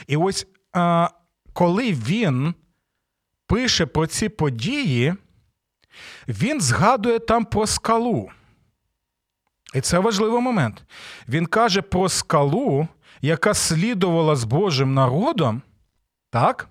І 0.08 0.18
ось 0.18 0.48
коли 1.54 1.94
він 1.94 2.54
пише 3.48 3.86
про 3.86 4.08
ці 4.08 4.30
події 4.30 5.14
він 6.28 6.62
згадує 6.62 7.20
там 7.20 7.46
про 7.46 7.68
скалу. 7.68 8.32
І 9.74 9.82
це 9.82 10.00
важливий 10.00 10.42
момент. 10.42 10.84
Він 11.28 11.46
каже 11.46 11.82
про 11.82 12.10
скалу, 12.10 12.88
яка 13.22 13.54
слідувала 13.54 14.36
з 14.36 14.44
Божим 14.44 14.94
народом. 14.94 15.62
Так? 16.30 16.70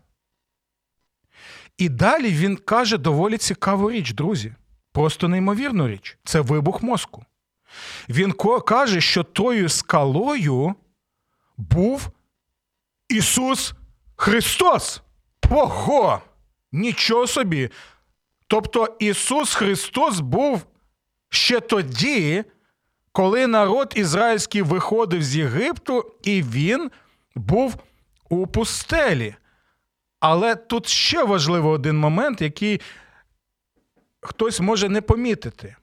І 1.78 1.88
далі 1.88 2.30
він 2.30 2.56
каже 2.56 2.98
доволі 2.98 3.38
цікаву 3.38 3.90
річ, 3.90 4.12
друзі. 4.12 4.54
Просто 4.92 5.28
неймовірну 5.28 5.88
річ. 5.88 6.18
Це 6.24 6.40
вибух 6.40 6.82
мозку. 6.82 7.24
Він 8.08 8.32
каже, 8.66 9.00
що 9.00 9.22
тою 9.22 9.68
скалою 9.68 10.74
був 11.56 12.10
Ісус 13.08 13.74
Христос. 14.16 15.02
Ого! 15.50 16.20
Нічого 16.72 17.26
собі! 17.26 17.70
Тобто 18.50 18.96
Ісус 18.98 19.54
Христос 19.54 20.20
був 20.20 20.66
ще 21.28 21.60
тоді, 21.60 22.44
коли 23.12 23.46
народ 23.46 23.92
ізраїльський 23.96 24.62
виходив 24.62 25.22
з 25.22 25.36
Єгипту, 25.36 26.12
і 26.22 26.42
він 26.42 26.90
був 27.34 27.76
у 28.28 28.46
пустелі. 28.46 29.34
Але 30.20 30.54
тут 30.56 30.86
ще 30.86 31.24
важливий 31.24 31.72
один 31.72 31.98
момент, 31.98 32.40
який 32.40 32.80
хтось 34.20 34.60
може 34.60 34.88
не 34.88 35.00
помітити. 35.00 35.76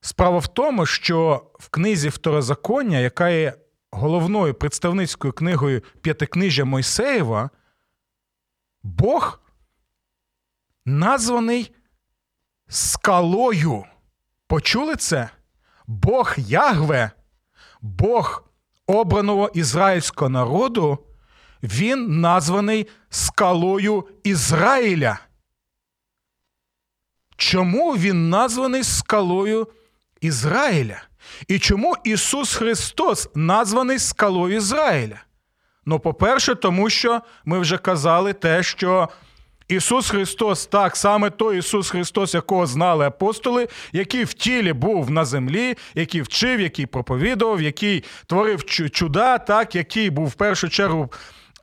Справа 0.00 0.38
в 0.38 0.46
тому, 0.46 0.86
що 0.86 1.46
в 1.58 1.68
книзі 1.68 2.08
Второзаконня, 2.08 2.98
яка 2.98 3.28
є 3.28 3.54
головною 3.90 4.54
представницькою 4.54 5.32
книгою 5.32 5.82
П'ятикнижжя 6.00 6.64
Мойсеєва, 6.64 7.50
Бог 8.82 9.42
названий 10.86 11.74
скалою. 12.68 13.84
Почули 14.46 14.96
це? 14.96 15.28
Бог 15.86 16.34
Ягве, 16.36 17.10
Бог 17.80 18.44
обраного 18.86 19.50
ізраїльського 19.54 20.28
народу, 20.28 20.98
він 21.62 22.20
названий 22.20 22.86
скалою 23.10 24.08
Ізраїля. 24.24 25.18
Чому 27.36 27.96
він 27.96 28.30
названий 28.30 28.84
скалою 28.84 29.68
Ізраїля? 30.20 31.02
І 31.48 31.58
чому 31.58 31.96
Ісус 32.04 32.54
Христос 32.54 33.28
названий 33.34 33.98
скалою 33.98 34.56
Ізраїля? 34.56 35.20
Ну, 35.86 36.00
по-перше, 36.00 36.54
тому 36.54 36.90
що 36.90 37.20
ми 37.44 37.58
вже 37.58 37.78
казали 37.78 38.32
те, 38.32 38.62
що 38.62 39.08
Ісус 39.72 40.10
Христос, 40.10 40.66
так, 40.66 40.96
саме 40.96 41.30
той 41.30 41.58
Ісус 41.58 41.90
Христос, 41.90 42.34
якого 42.34 42.66
знали 42.66 43.06
апостоли, 43.06 43.68
який 43.92 44.24
в 44.24 44.32
тілі 44.32 44.72
був 44.72 45.10
на 45.10 45.24
землі, 45.24 45.74
який 45.94 46.22
вчив, 46.22 46.60
який 46.60 46.86
проповідував, 46.86 47.62
який 47.62 48.04
творив 48.26 48.64
чуда, 48.64 49.38
так, 49.38 49.74
який 49.74 50.10
був 50.10 50.26
в 50.26 50.34
першу 50.34 50.68
чергу 50.68 51.12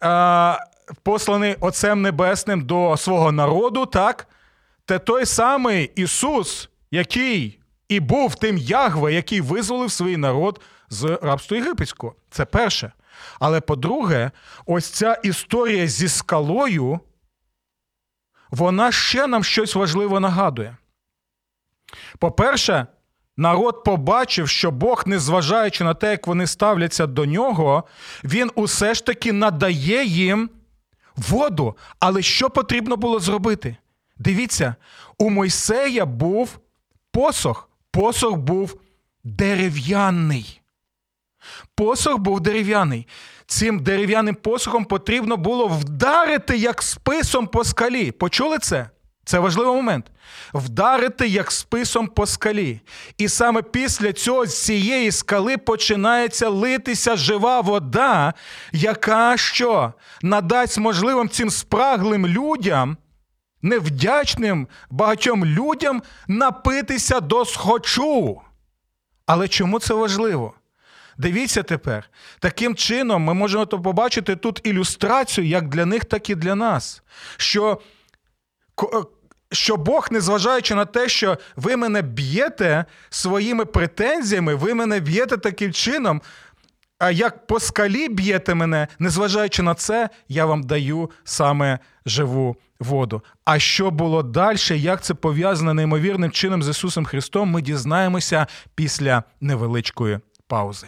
а, 0.02 0.58
посланий 1.04 1.56
Отцем 1.60 2.02
Небесним 2.02 2.62
до 2.62 2.98
свого 2.98 3.32
народу, 3.32 3.86
так? 3.86 4.28
Це 4.88 5.00
той 5.00 5.26
самий 5.26 5.91
Ісус, 5.95 6.69
який 6.91 7.60
і 7.89 8.00
був 8.00 8.36
тим 8.36 8.58
Ягве, 8.58 9.13
який 9.13 9.41
визволив 9.41 9.91
свій 9.91 10.17
народ 10.17 10.62
з 10.89 11.19
рабства 11.22 11.58
єгипетського. 11.58 12.15
Це 12.32 12.45
перше. 12.45 12.91
Але 13.39 13.62
по-друге, 13.62 14.32
ось 14.65 14.89
ця 14.89 15.13
історія 15.13 15.88
зі 15.88 16.08
скалою, 16.08 17.00
вона 18.52 18.92
ще 18.92 19.28
нам 19.28 19.44
щось 19.44 19.76
важливе 19.76 20.20
нагадує. 20.20 20.78
По-перше, 22.20 22.88
народ 23.38 23.84
побачив, 23.84 24.50
що 24.50 24.72
Бог, 24.72 25.04
незважаючи 25.06 25.84
на 25.84 25.94
те, 25.94 26.12
як 26.12 26.28
вони 26.28 26.48
ставляться 26.48 27.08
до 27.08 27.26
нього, 27.26 27.84
він 28.24 28.52
усе 28.56 28.94
ж 28.94 29.06
таки 29.06 29.34
надає 29.34 30.06
їм 30.06 30.50
воду. 31.16 31.78
Але 32.00 32.22
що 32.22 32.50
потрібно 32.50 32.98
було 32.98 33.20
зробити? 33.20 33.76
Дивіться, 34.18 34.76
у 35.18 35.30
Мойсея 35.30 36.06
був 36.06 36.60
посох. 37.12 37.70
Посох 37.92 38.38
був 38.38 38.80
дерев'яний. 39.24 40.62
Посох 41.76 42.18
був 42.18 42.40
дерев'яний. 42.40 43.08
Цим 43.50 43.80
дерев'яним 43.80 44.36
посохом 44.36 44.86
потрібно 44.86 45.38
було 45.38 45.68
вдарити 45.68 46.58
як 46.58 46.82
списом 46.82 47.48
по 47.48 47.64
скалі. 47.64 48.12
Почули 48.12 48.58
це? 48.58 48.90
Це 49.26 49.40
важливий 49.40 49.76
момент. 49.76 50.06
Вдарити 50.54 51.28
як 51.28 51.52
списом 51.52 52.08
по 52.08 52.26
скалі. 52.26 52.82
І 53.18 53.30
саме 53.30 53.62
після 53.62 54.14
цього 54.14 54.46
з 54.46 54.64
цієї 54.64 55.12
скали 55.12 55.58
починається 55.58 56.50
литися 56.50 57.16
жива 57.16 57.62
вода, 57.62 58.34
яка 58.72 59.38
що 59.38 59.94
надасть 60.22 60.78
можливим 60.78 61.30
цим 61.30 61.50
спраглим 61.50 62.28
людям, 62.28 62.98
невдячним 63.62 64.68
багатьом 64.90 65.46
людям 65.46 66.02
напитися 66.28 67.20
до 67.20 67.46
схочу. 67.46 68.42
Але 69.26 69.48
чому 69.48 69.80
це 69.80 69.94
важливо? 69.94 70.54
Дивіться 71.19 71.63
тепер, 71.63 72.10
таким 72.39 72.75
чином 72.75 73.23
ми 73.23 73.34
можемо 73.34 73.67
побачити 73.67 74.36
тут 74.36 74.62
ілюстрацію 74.63 75.47
як 75.47 75.67
для 75.67 75.86
них, 75.86 76.05
так 76.05 76.29
і 76.29 76.36
для 76.36 76.55
нас. 76.55 77.03
Що 77.38 77.82
що 79.51 79.77
Бог, 79.77 80.08
незважаючи 80.12 80.75
на 80.75 80.86
те, 80.86 81.10
що 81.10 81.38
ви 81.55 81.75
мене 81.75 82.01
б'єте 82.01 82.86
своїми 83.10 83.65
претензіями, 83.65 84.55
ви 84.55 84.73
мене 84.73 84.99
б'єте 84.99 85.38
таким 85.38 85.73
чином, 85.73 86.21
а 86.99 87.12
як 87.12 87.47
по 87.47 87.60
скалі 87.60 88.10
б'єте 88.10 88.55
мене, 88.55 88.88
незважаючи 88.99 89.63
на 89.63 89.73
це, 89.73 90.10
я 90.27 90.45
вам 90.45 90.63
даю 90.63 91.12
саме 91.23 91.79
живу 92.05 92.55
воду. 92.79 93.21
А 93.45 93.60
що 93.60 93.91
було 93.91 94.23
далі, 94.23 94.58
як 94.69 95.01
це 95.03 95.13
пов'язано 95.13 95.73
неймовірним 95.73 96.32
чином 96.32 96.63
з 96.63 96.69
Ісусом 96.69 97.05
Христом, 97.05 97.49
ми 97.49 97.62
дізнаємося 97.62 98.47
після 98.75 99.23
невеличкої 99.41 100.19
паузи. 100.47 100.88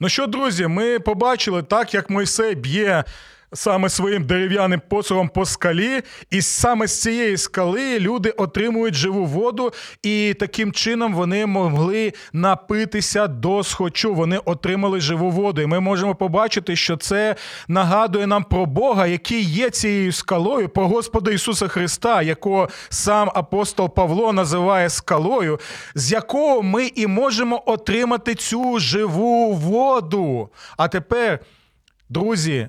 Ну 0.00 0.08
що, 0.08 0.26
друзі, 0.26 0.66
ми 0.66 0.98
побачили 0.98 1.62
так, 1.62 1.94
як 1.94 2.10
Мойсей 2.10 2.54
б'є 2.54 3.04
саме 3.52 3.88
своїм 3.88 4.24
дерев'яним 4.24 4.82
посохом 4.88 5.28
по 5.28 5.44
скалі, 5.44 6.02
і 6.30 6.42
саме 6.42 6.86
з 6.86 7.00
цієї 7.00 7.36
скали 7.36 7.98
люди 8.00 8.30
отримують 8.30 8.94
живу 8.94 9.24
воду, 9.24 9.72
і 10.02 10.34
таким 10.40 10.72
чином 10.72 11.14
вони 11.14 11.46
могли 11.46 12.12
напитися 12.32 13.26
до 13.26 13.64
схочу. 13.64 14.14
Вони 14.14 14.38
отримали 14.38 15.00
живу 15.00 15.30
воду. 15.30 15.62
І 15.62 15.66
ми 15.66 15.80
можемо 15.80 16.14
побачити, 16.14 16.76
що 16.76 16.96
це 16.96 17.36
нагадує 17.68 18.26
нам 18.26 18.44
про 18.44 18.66
Бога, 18.66 19.06
який 19.06 19.42
є 19.42 19.70
цією 19.70 20.12
скалою, 20.12 20.68
про 20.68 20.88
Господа 20.88 21.30
Ісуса 21.30 21.68
Христа, 21.68 22.22
якого 22.22 22.68
сам 22.88 23.30
апостол 23.34 23.94
Павло 23.94 24.32
називає 24.32 24.90
скалою, 24.90 25.60
з 25.94 26.12
якого 26.12 26.62
ми 26.62 26.86
і 26.86 27.06
можемо 27.06 27.62
отримати 27.66 28.34
цю 28.34 28.78
живу 28.78 29.52
воду. 29.52 30.48
А 30.76 30.88
тепер, 30.88 31.38
друзі. 32.08 32.68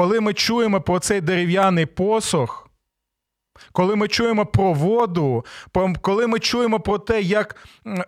Коли 0.00 0.20
ми 0.20 0.34
чуємо 0.34 0.80
про 0.80 0.98
цей 0.98 1.20
дерев'яний 1.20 1.86
посох, 1.86 2.68
коли 3.72 3.96
ми 3.96 4.08
чуємо 4.08 4.46
про 4.46 4.72
воду, 4.72 5.44
коли 6.00 6.26
ми 6.26 6.38
чуємо 6.38 6.80
про 6.80 6.98
те, 6.98 7.20
як 7.22 7.56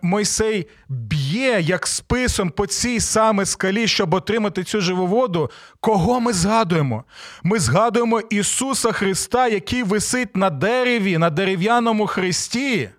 Мойсей 0.01 0.67
б'є 0.89 1.61
як 1.61 1.87
списом 1.87 2.49
по 2.49 2.67
цій 2.67 2.99
саме 2.99 3.45
скалі, 3.45 3.87
щоб 3.87 4.13
отримати 4.13 4.63
цю 4.63 4.81
живу 4.81 5.07
воду, 5.07 5.51
кого 5.79 6.19
ми 6.19 6.33
згадуємо? 6.33 7.03
Ми 7.43 7.59
згадуємо 7.59 8.19
Ісуса 8.19 8.91
Христа, 8.91 9.47
який 9.47 9.83
висить 9.83 10.37
на 10.37 10.49
дереві, 10.49 11.17
на 11.17 11.29
дерев'яному 11.29 12.07
хресті. 12.07 12.89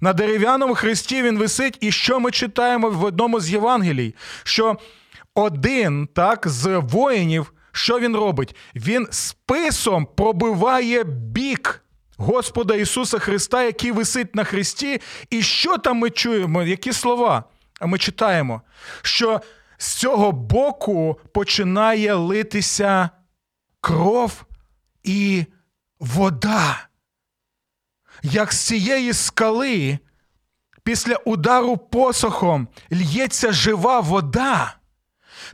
На 0.00 0.12
дерев'яному 0.12 0.74
хресті 0.74 1.22
він 1.22 1.38
висить, 1.38 1.78
і 1.80 1.92
що 1.92 2.20
ми 2.20 2.30
читаємо 2.30 2.90
в 2.90 3.04
одному 3.04 3.40
з 3.40 3.50
Євангелій? 3.50 4.14
Що 4.44 4.76
один 5.34 6.08
так, 6.14 6.48
з 6.48 6.78
воїнів 6.78 7.52
що 7.76 8.00
він 8.00 8.16
робить? 8.16 8.56
Він 8.74 9.08
списом 9.10 10.06
пробиває 10.16 11.04
бік 11.04 11.84
Господа 12.16 12.74
Ісуса 12.74 13.18
Христа, 13.18 13.62
який 13.62 13.92
висить 13.92 14.34
на 14.34 14.44
Христі. 14.44 15.00
І 15.30 15.42
що 15.42 15.78
там 15.78 15.96
ми 15.96 16.10
чуємо? 16.10 16.62
Які 16.62 16.92
слова? 16.92 17.44
Ми 17.80 17.98
читаємо, 17.98 18.62
що 19.02 19.40
з 19.78 19.94
цього 19.94 20.32
боку 20.32 21.20
починає 21.32 22.14
литися 22.14 23.10
кров 23.80 24.44
і 25.02 25.44
вода. 26.00 26.88
Як 28.22 28.52
з 28.52 28.60
цієї 28.60 29.12
скали 29.12 29.98
після 30.82 31.16
удару 31.16 31.76
посохом 31.76 32.68
л'ється 32.92 33.52
жива 33.52 34.00
вода, 34.00 34.76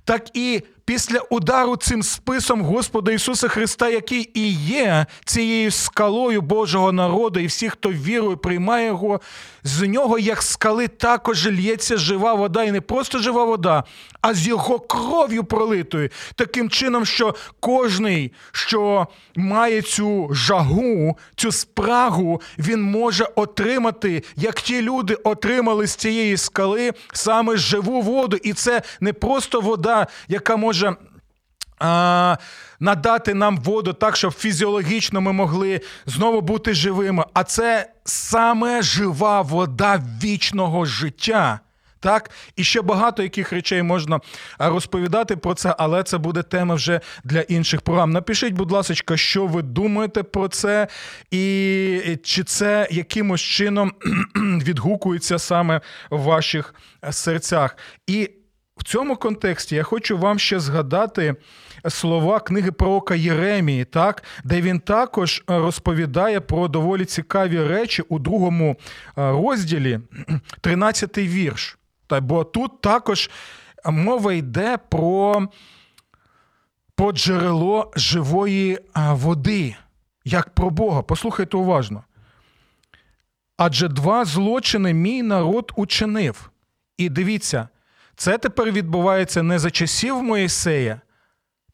так 0.04 0.36
і 0.36 0.62
після 0.84 1.18
удару 1.18 1.76
цим 1.76 2.02
списом 2.02 2.62
Господа 2.62 3.12
Ісуса 3.12 3.48
Христа, 3.48 3.88
який 3.88 4.30
і 4.34 4.52
є 4.54 5.06
цією 5.24 5.70
скалою 5.70 6.42
Божого 6.42 6.92
народу, 6.92 7.40
і 7.40 7.46
всі, 7.46 7.68
хто 7.68 7.88
вірує, 7.92 8.36
приймає 8.36 8.86
його, 8.86 9.20
з 9.64 9.88
нього, 9.88 10.18
як 10.18 10.42
скали, 10.42 10.88
також 10.88 11.46
лється 11.46 11.96
жива 11.96 12.34
вода, 12.34 12.64
і 12.64 12.72
не 12.72 12.80
просто 12.80 13.18
жива 13.18 13.44
вода, 13.44 13.84
а 14.20 14.34
з 14.34 14.48
його 14.48 14.78
кров'ю 14.78 15.44
пролитою. 15.44 16.10
Таким 16.34 16.70
чином, 16.70 17.06
що 17.06 17.34
кожний, 17.60 18.32
що 18.52 19.06
має 19.36 19.82
цю 19.82 20.28
жагу, 20.32 21.18
цю 21.36 21.52
спрагу, 21.52 22.40
він 22.58 22.82
може 22.82 23.26
отримати, 23.34 24.22
як 24.36 24.60
ті 24.60 24.82
люди 24.82 25.14
отримали 25.14 25.86
з 25.86 25.94
цієї 25.94 26.36
скали 26.36 26.92
саме 27.12 27.56
живу 27.56 28.00
воду. 28.02 28.36
І 28.42 28.52
це 28.52 28.82
не 29.00 29.12
просто 29.12 29.60
вода, 29.60 30.06
яка 30.28 30.56
може 30.56 30.71
а, 31.78 32.36
Надати 32.80 33.34
нам 33.34 33.56
воду 33.56 33.92
так, 33.92 34.16
щоб 34.16 34.32
фізіологічно 34.32 35.20
ми 35.20 35.32
могли 35.32 35.80
знову 36.06 36.40
бути 36.40 36.74
живими. 36.74 37.24
А 37.34 37.44
це 37.44 37.92
саме 38.04 38.82
жива 38.82 39.40
вода 39.40 40.02
вічного 40.22 40.84
життя. 40.84 41.60
Так, 42.02 42.30
і 42.56 42.64
ще 42.64 42.82
багато 42.82 43.22
яких 43.22 43.52
речей 43.52 43.82
можна 43.82 44.20
розповідати 44.58 45.36
про 45.36 45.54
це, 45.54 45.74
але 45.78 46.02
це 46.02 46.18
буде 46.18 46.42
тема 46.42 46.74
вже 46.74 47.00
для 47.24 47.40
інших 47.40 47.80
програм. 47.80 48.10
Напишіть, 48.10 48.54
будь 48.54 48.72
ласка, 48.72 49.16
що 49.16 49.46
ви 49.46 49.62
думаєте 49.62 50.22
про 50.22 50.48
це, 50.48 50.88
і 51.30 52.18
чи 52.22 52.44
це 52.44 52.88
якимось 52.90 53.40
чином 53.40 53.92
відгукується 54.36 55.38
саме 55.38 55.80
в 56.10 56.20
ваших 56.22 56.74
серцях. 57.10 57.76
І 58.06 58.30
в 58.82 58.84
цьому 58.84 59.16
контексті 59.16 59.76
я 59.76 59.82
хочу 59.82 60.18
вам 60.18 60.38
ще 60.38 60.60
згадати 60.60 61.34
слова 61.88 62.40
книги 62.40 62.72
пророка 62.72 63.14
Єремії, 63.14 63.84
так, 63.84 64.22
де 64.44 64.60
він 64.60 64.80
також 64.80 65.42
е, 65.50 65.58
розповідає 65.58 66.40
про 66.40 66.68
доволі 66.68 67.04
цікаві 67.04 67.66
речі 67.66 68.02
у 68.08 68.18
другому 68.18 68.70
е, 68.70 68.76
розділі, 69.14 70.00
13-й 70.62 71.28
вірш. 71.28 71.78
Та, 72.06 72.20
Бо 72.20 72.44
тут 72.44 72.80
також 72.80 73.30
мова 73.84 74.32
йде 74.32 74.78
про, 74.88 75.48
про 76.94 77.12
джерело 77.12 77.92
живої 77.96 78.78
води, 78.94 79.76
як 80.24 80.50
про 80.50 80.70
Бога. 80.70 81.02
Послухайте 81.02 81.56
уважно. 81.56 82.04
Адже 83.56 83.88
два 83.88 84.24
злочини 84.24 84.94
мій 84.94 85.22
народ 85.22 85.72
учинив. 85.76 86.50
І 86.98 87.08
дивіться, 87.08 87.68
це 88.16 88.38
тепер 88.38 88.70
відбувається 88.72 89.42
не 89.42 89.58
за 89.58 89.70
часів 89.70 90.22
Моїсея, 90.22 91.00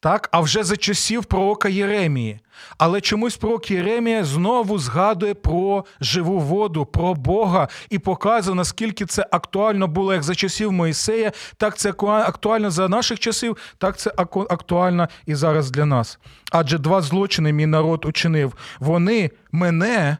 так, 0.01 0.29
а 0.31 0.39
вже 0.39 0.63
за 0.63 0.77
часів 0.77 1.25
пророка 1.25 1.69
Єремії. 1.69 2.39
Але 2.77 3.01
чомусь 3.01 3.37
пророк 3.37 3.71
Єремія 3.71 4.23
знову 4.23 4.79
згадує 4.79 5.33
про 5.33 5.85
живу 6.01 6.39
воду, 6.39 6.85
про 6.85 7.13
Бога 7.13 7.67
і 7.89 7.99
показує, 7.99 8.55
наскільки 8.55 9.05
це 9.05 9.25
актуально 9.31 9.87
було 9.87 10.13
як 10.13 10.23
за 10.23 10.35
часів 10.35 10.71
Моїсея, 10.71 11.31
так 11.57 11.77
це 11.77 11.89
актуально 11.99 12.71
за 12.71 12.87
наших 12.87 13.19
часів, 13.19 13.57
так 13.77 13.97
це 13.97 14.11
актуально 14.49 15.07
і 15.25 15.35
зараз 15.35 15.71
для 15.71 15.85
нас. 15.85 16.19
Адже 16.51 16.77
два 16.77 17.01
злочини 17.01 17.53
мій 17.53 17.65
народ 17.65 18.05
учинив. 18.05 18.53
Вони 18.79 19.31
мене 19.51 20.17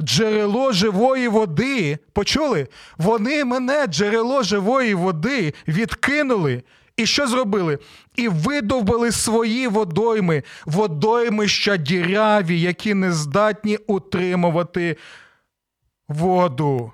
джерело 0.00 0.72
живої 0.72 1.28
води. 1.28 1.98
Почули? 2.12 2.68
Вони 2.98 3.44
мене, 3.44 3.86
джерело 3.86 4.42
живої 4.42 4.94
води, 4.94 5.54
відкинули. 5.68 6.62
І 6.96 7.06
що 7.06 7.26
зробили? 7.26 7.78
І 8.16 8.28
видовбали 8.28 9.12
свої 9.12 9.68
водойми, 9.68 10.42
водоймища 10.66 11.76
діряві, 11.76 12.60
які 12.60 12.94
не 12.94 13.12
здатні 13.12 13.76
утримувати 13.76 14.96
воду. 16.08 16.92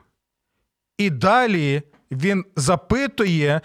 І 0.98 1.10
далі 1.10 1.82
він 2.10 2.44
запитує 2.56 3.60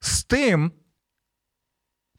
з 0.00 0.24
тим, 0.24 0.72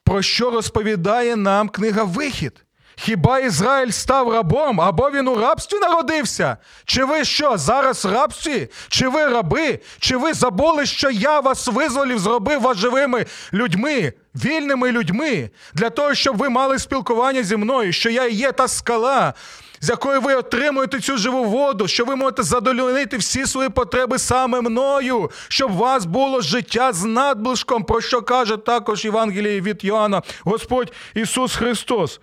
про 0.04 0.22
що 0.22 0.52
розповідає 0.52 1.36
нам 1.36 1.70
книга 1.70 2.04
Вихід. 2.04 2.66
Хіба 3.02 3.40
Ізраїль 3.40 3.92
став 3.92 4.32
рабом, 4.34 4.82
або 4.82 5.12
він 5.12 5.28
у 5.28 5.36
рабстві 5.36 5.78
народився? 5.80 6.58
Чи 6.86 7.04
ви 7.04 7.24
що, 7.26 7.58
зараз 7.58 8.06
в 8.06 8.12
рабстві? 8.12 8.70
Чи 8.88 9.08
ви 9.08 9.26
раби? 9.26 9.80
Чи 10.00 10.18
ви 10.18 10.34
забули, 10.34 10.86
що 10.86 11.10
я 11.10 11.40
вас 11.40 11.68
визволів, 11.68 12.20
зробив 12.20 12.62
вас 12.62 12.78
живими 12.78 13.26
людьми, 13.54 14.14
вільними 14.36 14.92
людьми, 14.92 15.50
для 15.74 15.90
того, 15.90 16.14
щоб 16.16 16.38
ви 16.38 16.50
мали 16.50 16.80
спілкування 16.80 17.44
зі 17.44 17.58
мною, 17.58 17.94
що 17.94 18.10
я 18.10 18.28
є 18.28 18.52
та 18.52 18.68
скала, 18.68 19.34
з 19.80 19.90
якої 19.90 20.20
ви 20.20 20.36
отримуєте 20.36 21.00
цю 21.00 21.18
живу 21.18 21.44
воду, 21.44 21.88
що 21.88 22.06
ви 22.06 22.16
можете 22.16 22.44
задовольнити 22.44 23.18
всі 23.18 23.46
свої 23.46 23.70
потреби 23.70 24.20
саме 24.20 24.62
мною, 24.62 25.32
щоб 25.48 25.72
у 25.72 25.78
вас 25.78 26.06
було 26.06 26.42
життя 26.42 26.94
з 26.94 27.04
надблишком, 27.04 27.84
про 27.84 28.02
що 28.02 28.22
каже 28.22 28.58
також 28.58 29.06
Євангеліє 29.06 29.62
від 29.62 29.84
Йоанна, 29.84 30.22
Господь 30.44 30.94
Ісус 31.14 31.56
Христос. 31.56 32.20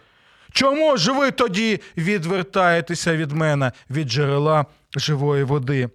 Чому 0.57 0.97
ж 0.97 1.13
ви 1.13 1.31
тоді 1.31 1.81
відвертаєтеся 1.97 3.17
від 3.17 3.33
мене 3.33 3.73
від 3.91 4.09
джерела 4.09 4.67
живої 4.97 5.45
води? 5.45 5.89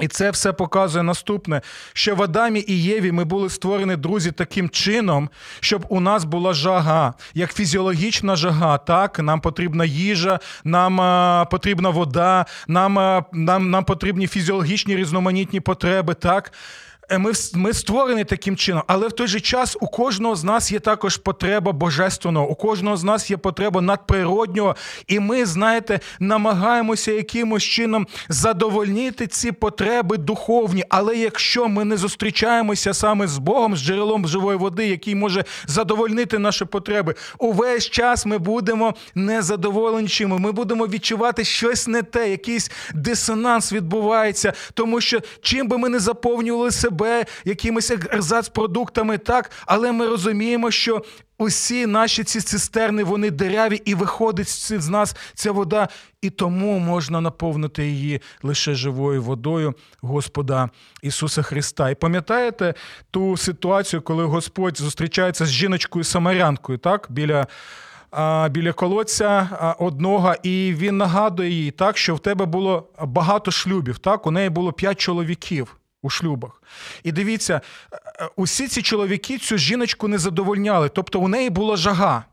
І 0.00 0.08
це 0.08 0.30
все 0.30 0.52
показує 0.52 1.02
наступне: 1.02 1.60
що 1.92 2.14
в 2.14 2.22
Адамі 2.22 2.64
і 2.68 2.82
Єві 2.82 3.12
ми 3.12 3.24
були 3.24 3.50
створені 3.50 3.96
друзі 3.96 4.32
таким 4.32 4.70
чином, 4.70 5.30
щоб 5.60 5.86
у 5.88 6.00
нас 6.00 6.24
була 6.24 6.54
жага, 6.54 7.14
як 7.34 7.54
фізіологічна 7.54 8.36
жага. 8.36 8.78
Так, 8.78 9.18
нам 9.18 9.40
потрібна 9.40 9.84
їжа, 9.84 10.40
нам 10.64 11.00
а, 11.00 11.44
потрібна 11.44 11.90
вода, 11.90 12.46
нам, 12.68 12.98
а, 12.98 13.24
нам, 13.32 13.70
нам 13.70 13.84
потрібні 13.84 14.26
фізіологічні 14.26 14.96
різноманітні 14.96 15.60
потреби. 15.60 16.14
так. 16.14 16.52
Е, 17.10 17.18
ми 17.18 17.32
ми 17.54 17.72
створені 17.72 18.24
таким 18.24 18.56
чином, 18.56 18.82
але 18.86 19.08
в 19.08 19.12
той 19.12 19.26
же 19.26 19.40
час 19.40 19.76
у 19.80 19.86
кожного 19.86 20.36
з 20.36 20.44
нас 20.44 20.72
є 20.72 20.78
також 20.78 21.16
потреба 21.16 21.72
божественного, 21.72 22.48
у 22.48 22.54
кожного 22.54 22.96
з 22.96 23.04
нас 23.04 23.30
є 23.30 23.36
потреба 23.36 23.80
надприроднього, 23.80 24.76
і 25.06 25.20
ми, 25.20 25.44
знаєте, 25.44 26.00
намагаємося 26.20 27.12
якимось 27.12 27.62
чином 27.62 28.06
задовольнити 28.28 29.26
ці 29.26 29.52
потреби 29.52 30.16
духовні. 30.16 30.84
Але 30.88 31.16
якщо 31.16 31.68
ми 31.68 31.84
не 31.84 31.96
зустрічаємося 31.96 32.94
саме 32.94 33.26
з 33.26 33.38
Богом, 33.38 33.76
з 33.76 33.80
джерелом 33.80 34.28
живої 34.28 34.58
води, 34.58 34.88
який 34.88 35.14
може 35.14 35.44
задовольнити 35.66 36.38
наші 36.38 36.64
потреби, 36.64 37.14
увесь 37.38 37.90
час 37.90 38.26
ми 38.26 38.38
будемо 38.38 38.94
незадоволенчими, 39.14 40.38
ми 40.38 40.52
будемо 40.52 40.86
відчувати 40.86 41.44
щось 41.44 41.86
не 41.86 42.02
те, 42.02 42.30
якийсь 42.30 42.70
дисонанс 42.94 43.72
відбувається, 43.72 44.52
тому 44.74 45.00
що 45.00 45.20
чим 45.40 45.68
би 45.68 45.78
ми 45.78 45.88
не 45.88 45.98
заповнювали 45.98 46.70
себе 46.70 46.99
себе 47.00 47.24
якимись 47.44 47.90
ерзац-продуктами, 47.90 49.18
так, 49.18 49.50
але 49.66 49.92
ми 49.92 50.06
розуміємо, 50.06 50.70
що 50.70 51.02
усі 51.38 51.86
наші 51.86 52.24
ці 52.24 52.40
цистерни 52.40 53.04
вони 53.04 53.30
дереві, 53.30 53.82
і 53.84 53.94
виходить 53.94 54.48
з 54.80 54.88
нас 54.88 55.16
ця 55.34 55.52
вода, 55.52 55.88
і 56.22 56.30
тому 56.30 56.78
можна 56.78 57.20
наповнити 57.20 57.86
її 57.86 58.20
лише 58.42 58.74
живою 58.74 59.22
водою 59.22 59.74
Господа 60.00 60.70
Ісуса 61.02 61.42
Христа. 61.42 61.90
І 61.90 61.94
пам'ятаєте 61.94 62.74
ту 63.10 63.36
ситуацію, 63.36 64.02
коли 64.02 64.24
Господь 64.24 64.78
зустрічається 64.78 65.46
з 65.46 65.50
жіночкою 65.50 66.04
самарянкою, 66.04 66.78
так, 66.78 67.06
біля. 67.10 67.46
Біля 68.50 68.72
колодця 68.72 69.48
одного, 69.78 70.34
і 70.42 70.74
він 70.76 70.96
нагадує 70.96 71.50
їй 71.50 71.70
так, 71.70 71.98
що 71.98 72.14
в 72.14 72.18
тебе 72.18 72.44
було 72.44 72.88
багато 73.02 73.50
шлюбів. 73.50 73.98
Так, 73.98 74.26
у 74.26 74.30
неї 74.30 74.48
було 74.48 74.72
п'ять 74.72 75.00
чоловіків 75.00 75.79
у 76.02 76.10
шлюбах. 76.10 76.62
І 77.02 77.12
дивіться, 77.12 77.60
е, 77.92 77.96
е, 78.20 78.28
усі 78.36 78.68
ці 78.68 78.82
чоловіки 78.82 79.38
цю 79.38 79.58
жіночку 79.58 80.08
не 80.08 80.18
задовольняли, 80.18 80.88
тобто 80.88 81.20
у 81.20 81.28
неї 81.28 81.50
була 81.50 81.76
жага 81.76 82.24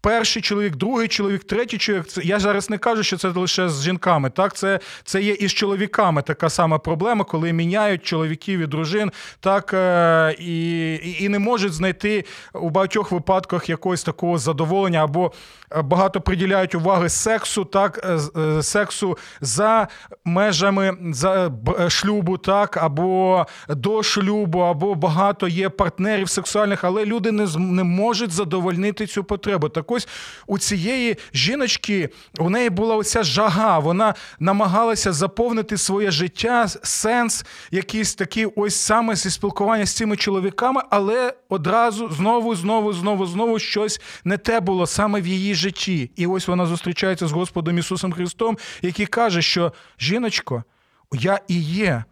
перший 0.00 0.42
чоловік, 0.42 0.76
другий 0.76 1.08
чоловік, 1.08 1.44
третій 1.44 1.78
чоловік. 1.78 2.06
Це 2.06 2.22
я 2.24 2.38
зараз 2.38 2.70
не 2.70 2.78
кажу, 2.78 3.02
що 3.02 3.16
це 3.16 3.28
лише 3.28 3.68
з 3.68 3.82
жінками. 3.82 4.30
Так, 4.30 4.54
це 4.54 4.80
це 5.04 5.22
є 5.22 5.32
і 5.32 5.48
з 5.48 5.52
чоловіками 5.52 6.22
така 6.22 6.50
сама 6.50 6.78
проблема, 6.78 7.24
коли 7.24 7.52
міняють 7.52 8.02
чоловіків 8.02 8.60
і 8.60 8.66
дружин, 8.66 9.12
так 9.40 9.74
е, 9.74 10.36
і, 10.38 10.92
і 11.24 11.28
не 11.28 11.38
можуть 11.38 11.72
знайти 11.72 12.24
у 12.54 12.70
багатьох 12.70 13.12
випадках 13.12 13.68
якогось 13.68 14.02
такого 14.02 14.38
задоволення 14.38 15.04
або 15.04 15.32
е, 15.72 15.82
багато 15.82 16.20
приділяють 16.20 16.74
уваги 16.74 17.08
сексу, 17.08 17.64
так, 17.64 18.20
е, 18.36 18.62
сексу 18.62 19.18
за 19.40 19.88
межами 20.24 20.96
за 21.12 21.52
шлюбу, 21.88 22.38
так, 22.38 22.76
або 22.76 23.46
до 23.68 24.02
шлюбу, 24.02 24.58
або 24.58 24.94
багато 24.94 25.48
є 25.48 25.68
партнерів 25.68 26.28
сексуальних, 26.28 26.84
але 26.84 27.04
люди 27.04 27.32
не 27.32 27.46
не 27.58 27.84
можуть 27.84 28.32
задовольнити 28.32 29.06
цю 29.06 29.24
потребу. 29.24 29.68
Так 29.68 29.89
ось 29.90 30.08
у 30.46 30.58
цієї 30.58 31.16
жіночки 31.34 32.08
у 32.38 32.50
неї 32.50 32.70
була 32.70 32.96
оця 32.96 33.22
жага. 33.22 33.78
Вона 33.78 34.14
намагалася 34.38 35.12
заповнити 35.12 35.76
своє 35.78 36.10
життя, 36.10 36.68
сенс, 36.82 37.44
якийсь 37.70 38.14
такий, 38.14 38.46
ось 38.56 38.74
саме 38.74 39.16
зі 39.16 39.30
спілкування 39.30 39.86
з 39.86 39.92
цими 39.92 40.16
чоловіками, 40.16 40.82
але 40.90 41.34
одразу 41.48 42.10
знову, 42.12 42.54
знову, 42.54 42.92
знову, 42.92 43.26
знову 43.26 43.58
щось 43.58 44.00
не 44.24 44.38
те 44.38 44.60
було 44.60 44.86
саме 44.86 45.20
в 45.20 45.26
її 45.26 45.54
житті. 45.54 46.10
І 46.16 46.26
ось 46.26 46.48
вона 46.48 46.66
зустрічається 46.66 47.26
з 47.26 47.32
Господом 47.32 47.78
Ісусом 47.78 48.12
Христом, 48.12 48.58
який 48.82 49.06
каже, 49.06 49.42
що 49.42 49.72
жіночко, 50.00 50.64
я 51.12 51.40
і 51.48 51.60
є 51.60 52.04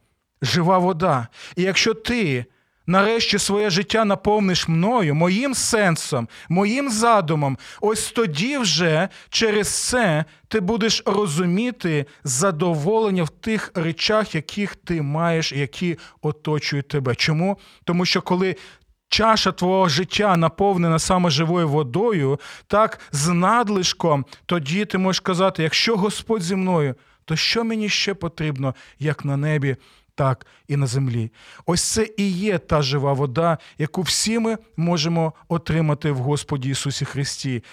жива 0.42 0.78
вода. 0.78 1.28
І 1.56 1.62
якщо 1.62 1.94
ти 1.94 2.46
нарешті 2.88 3.38
своє 3.38 3.70
життя 3.70 4.04
наповниш 4.04 4.68
мною, 4.68 5.14
моїм 5.14 5.54
сенсом, 5.54 6.28
моїм 6.48 6.90
задумом, 6.90 7.58
ось 7.80 8.10
тоді 8.10 8.58
вже 8.58 9.08
через 9.30 9.68
це 9.68 10.24
ти 10.48 10.60
будеш 10.60 11.02
розуміти 11.06 12.06
задоволення 12.24 13.22
в 13.22 13.28
тих 13.28 13.72
речах, 13.74 14.34
яких 14.34 14.76
ти 14.76 15.02
маєш, 15.02 15.52
які 15.52 15.98
оточують 16.22 16.88
тебе. 16.88 17.14
Чому? 17.14 17.58
Тому 17.84 18.04
що 18.04 18.22
коли. 18.22 18.56
Чаша 19.10 19.52
твого 19.52 19.88
життя 19.88 20.36
наповнена 20.36 20.98
саме 20.98 21.30
живою 21.30 21.68
водою, 21.68 22.40
так 22.66 23.00
з 23.12 23.28
надлишком, 23.28 24.24
тоді 24.46 24.84
ти 24.84 24.98
можеш 24.98 25.20
казати: 25.20 25.62
якщо 25.62 25.96
Господь 25.96 26.42
зі 26.42 26.56
мною, 26.56 26.94
то 27.24 27.36
що 27.36 27.64
мені 27.64 27.88
ще 27.88 28.14
потрібно, 28.14 28.74
як 28.98 29.24
на 29.24 29.36
небі, 29.36 29.76
так 30.18 30.46
і 30.68 30.76
на 30.76 30.86
землі. 30.86 31.30
Ось 31.66 31.82
це 31.82 32.08
і 32.16 32.30
є 32.30 32.58
та 32.58 32.82
жива 32.82 33.12
вода, 33.12 33.58
яку 33.78 34.02
всі 34.02 34.38
ми 34.38 34.58
можемо 34.76 35.32
отримати 35.48 36.10
в 36.10 36.16
Господі 36.16 36.68
Ісусі 36.68 37.04
Христі. 37.04 37.64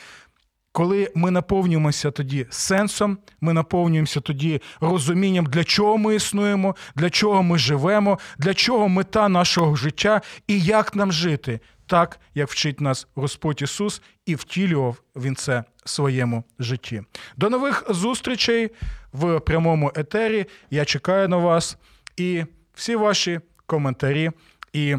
Коли 0.71 1.12
ми 1.15 1.31
наповнюємося 1.31 2.12
тоді 2.12 2.47
сенсом, 2.49 3.17
ми 3.41 3.53
наповнюємося 3.53 4.19
тоді 4.19 4.62
розумінням, 4.81 5.45
для 5.45 5.63
чого 5.63 5.97
ми 5.97 6.15
існуємо, 6.15 6.75
для 6.95 7.10
чого 7.10 7.43
ми 7.43 7.58
живемо, 7.58 8.19
для 8.38 8.53
чого 8.53 8.89
мета 8.89 9.29
нашого 9.29 9.75
життя 9.75 10.21
і 10.47 10.62
як 10.62 10.95
нам 10.95 11.12
жити, 11.12 11.60
так 11.86 12.19
як 12.36 12.49
вчить 12.49 12.81
нас 12.81 13.08
Господь 13.15 13.62
Ісус 13.62 14.01
і 14.25 14.36
втілював 14.36 15.01
Він 15.15 15.36
це 15.36 15.63
в 15.86 15.89
своєму 15.89 16.43
житті. 16.60 17.01
До 17.38 17.49
нових 17.49 17.84
зустрічей 17.89 18.71
в 19.13 19.39
прямому 19.39 19.91
етері. 19.95 20.45
Я 20.69 20.85
чекаю 20.85 21.29
на 21.29 21.37
вас 21.37 21.77
і 22.18 22.46
всі 22.74 22.96
ваші 22.96 23.40
коментарі 23.66 24.32
і 24.74 24.96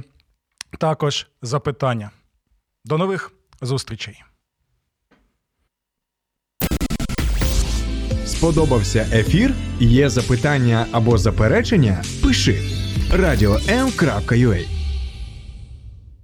також 0.79 1.27
запитання. 1.43 2.11
До 2.85 2.99
нових 2.99 3.33
зустрічей! 3.63 4.23
Сподобався 8.27 9.09
ефір? 9.13 9.55
Є 9.81 10.09
запитання 10.09 10.87
або 10.93 11.19
заперечення? 11.19 12.05
Пиши 12.23 12.63
радіом.ua 13.13 14.76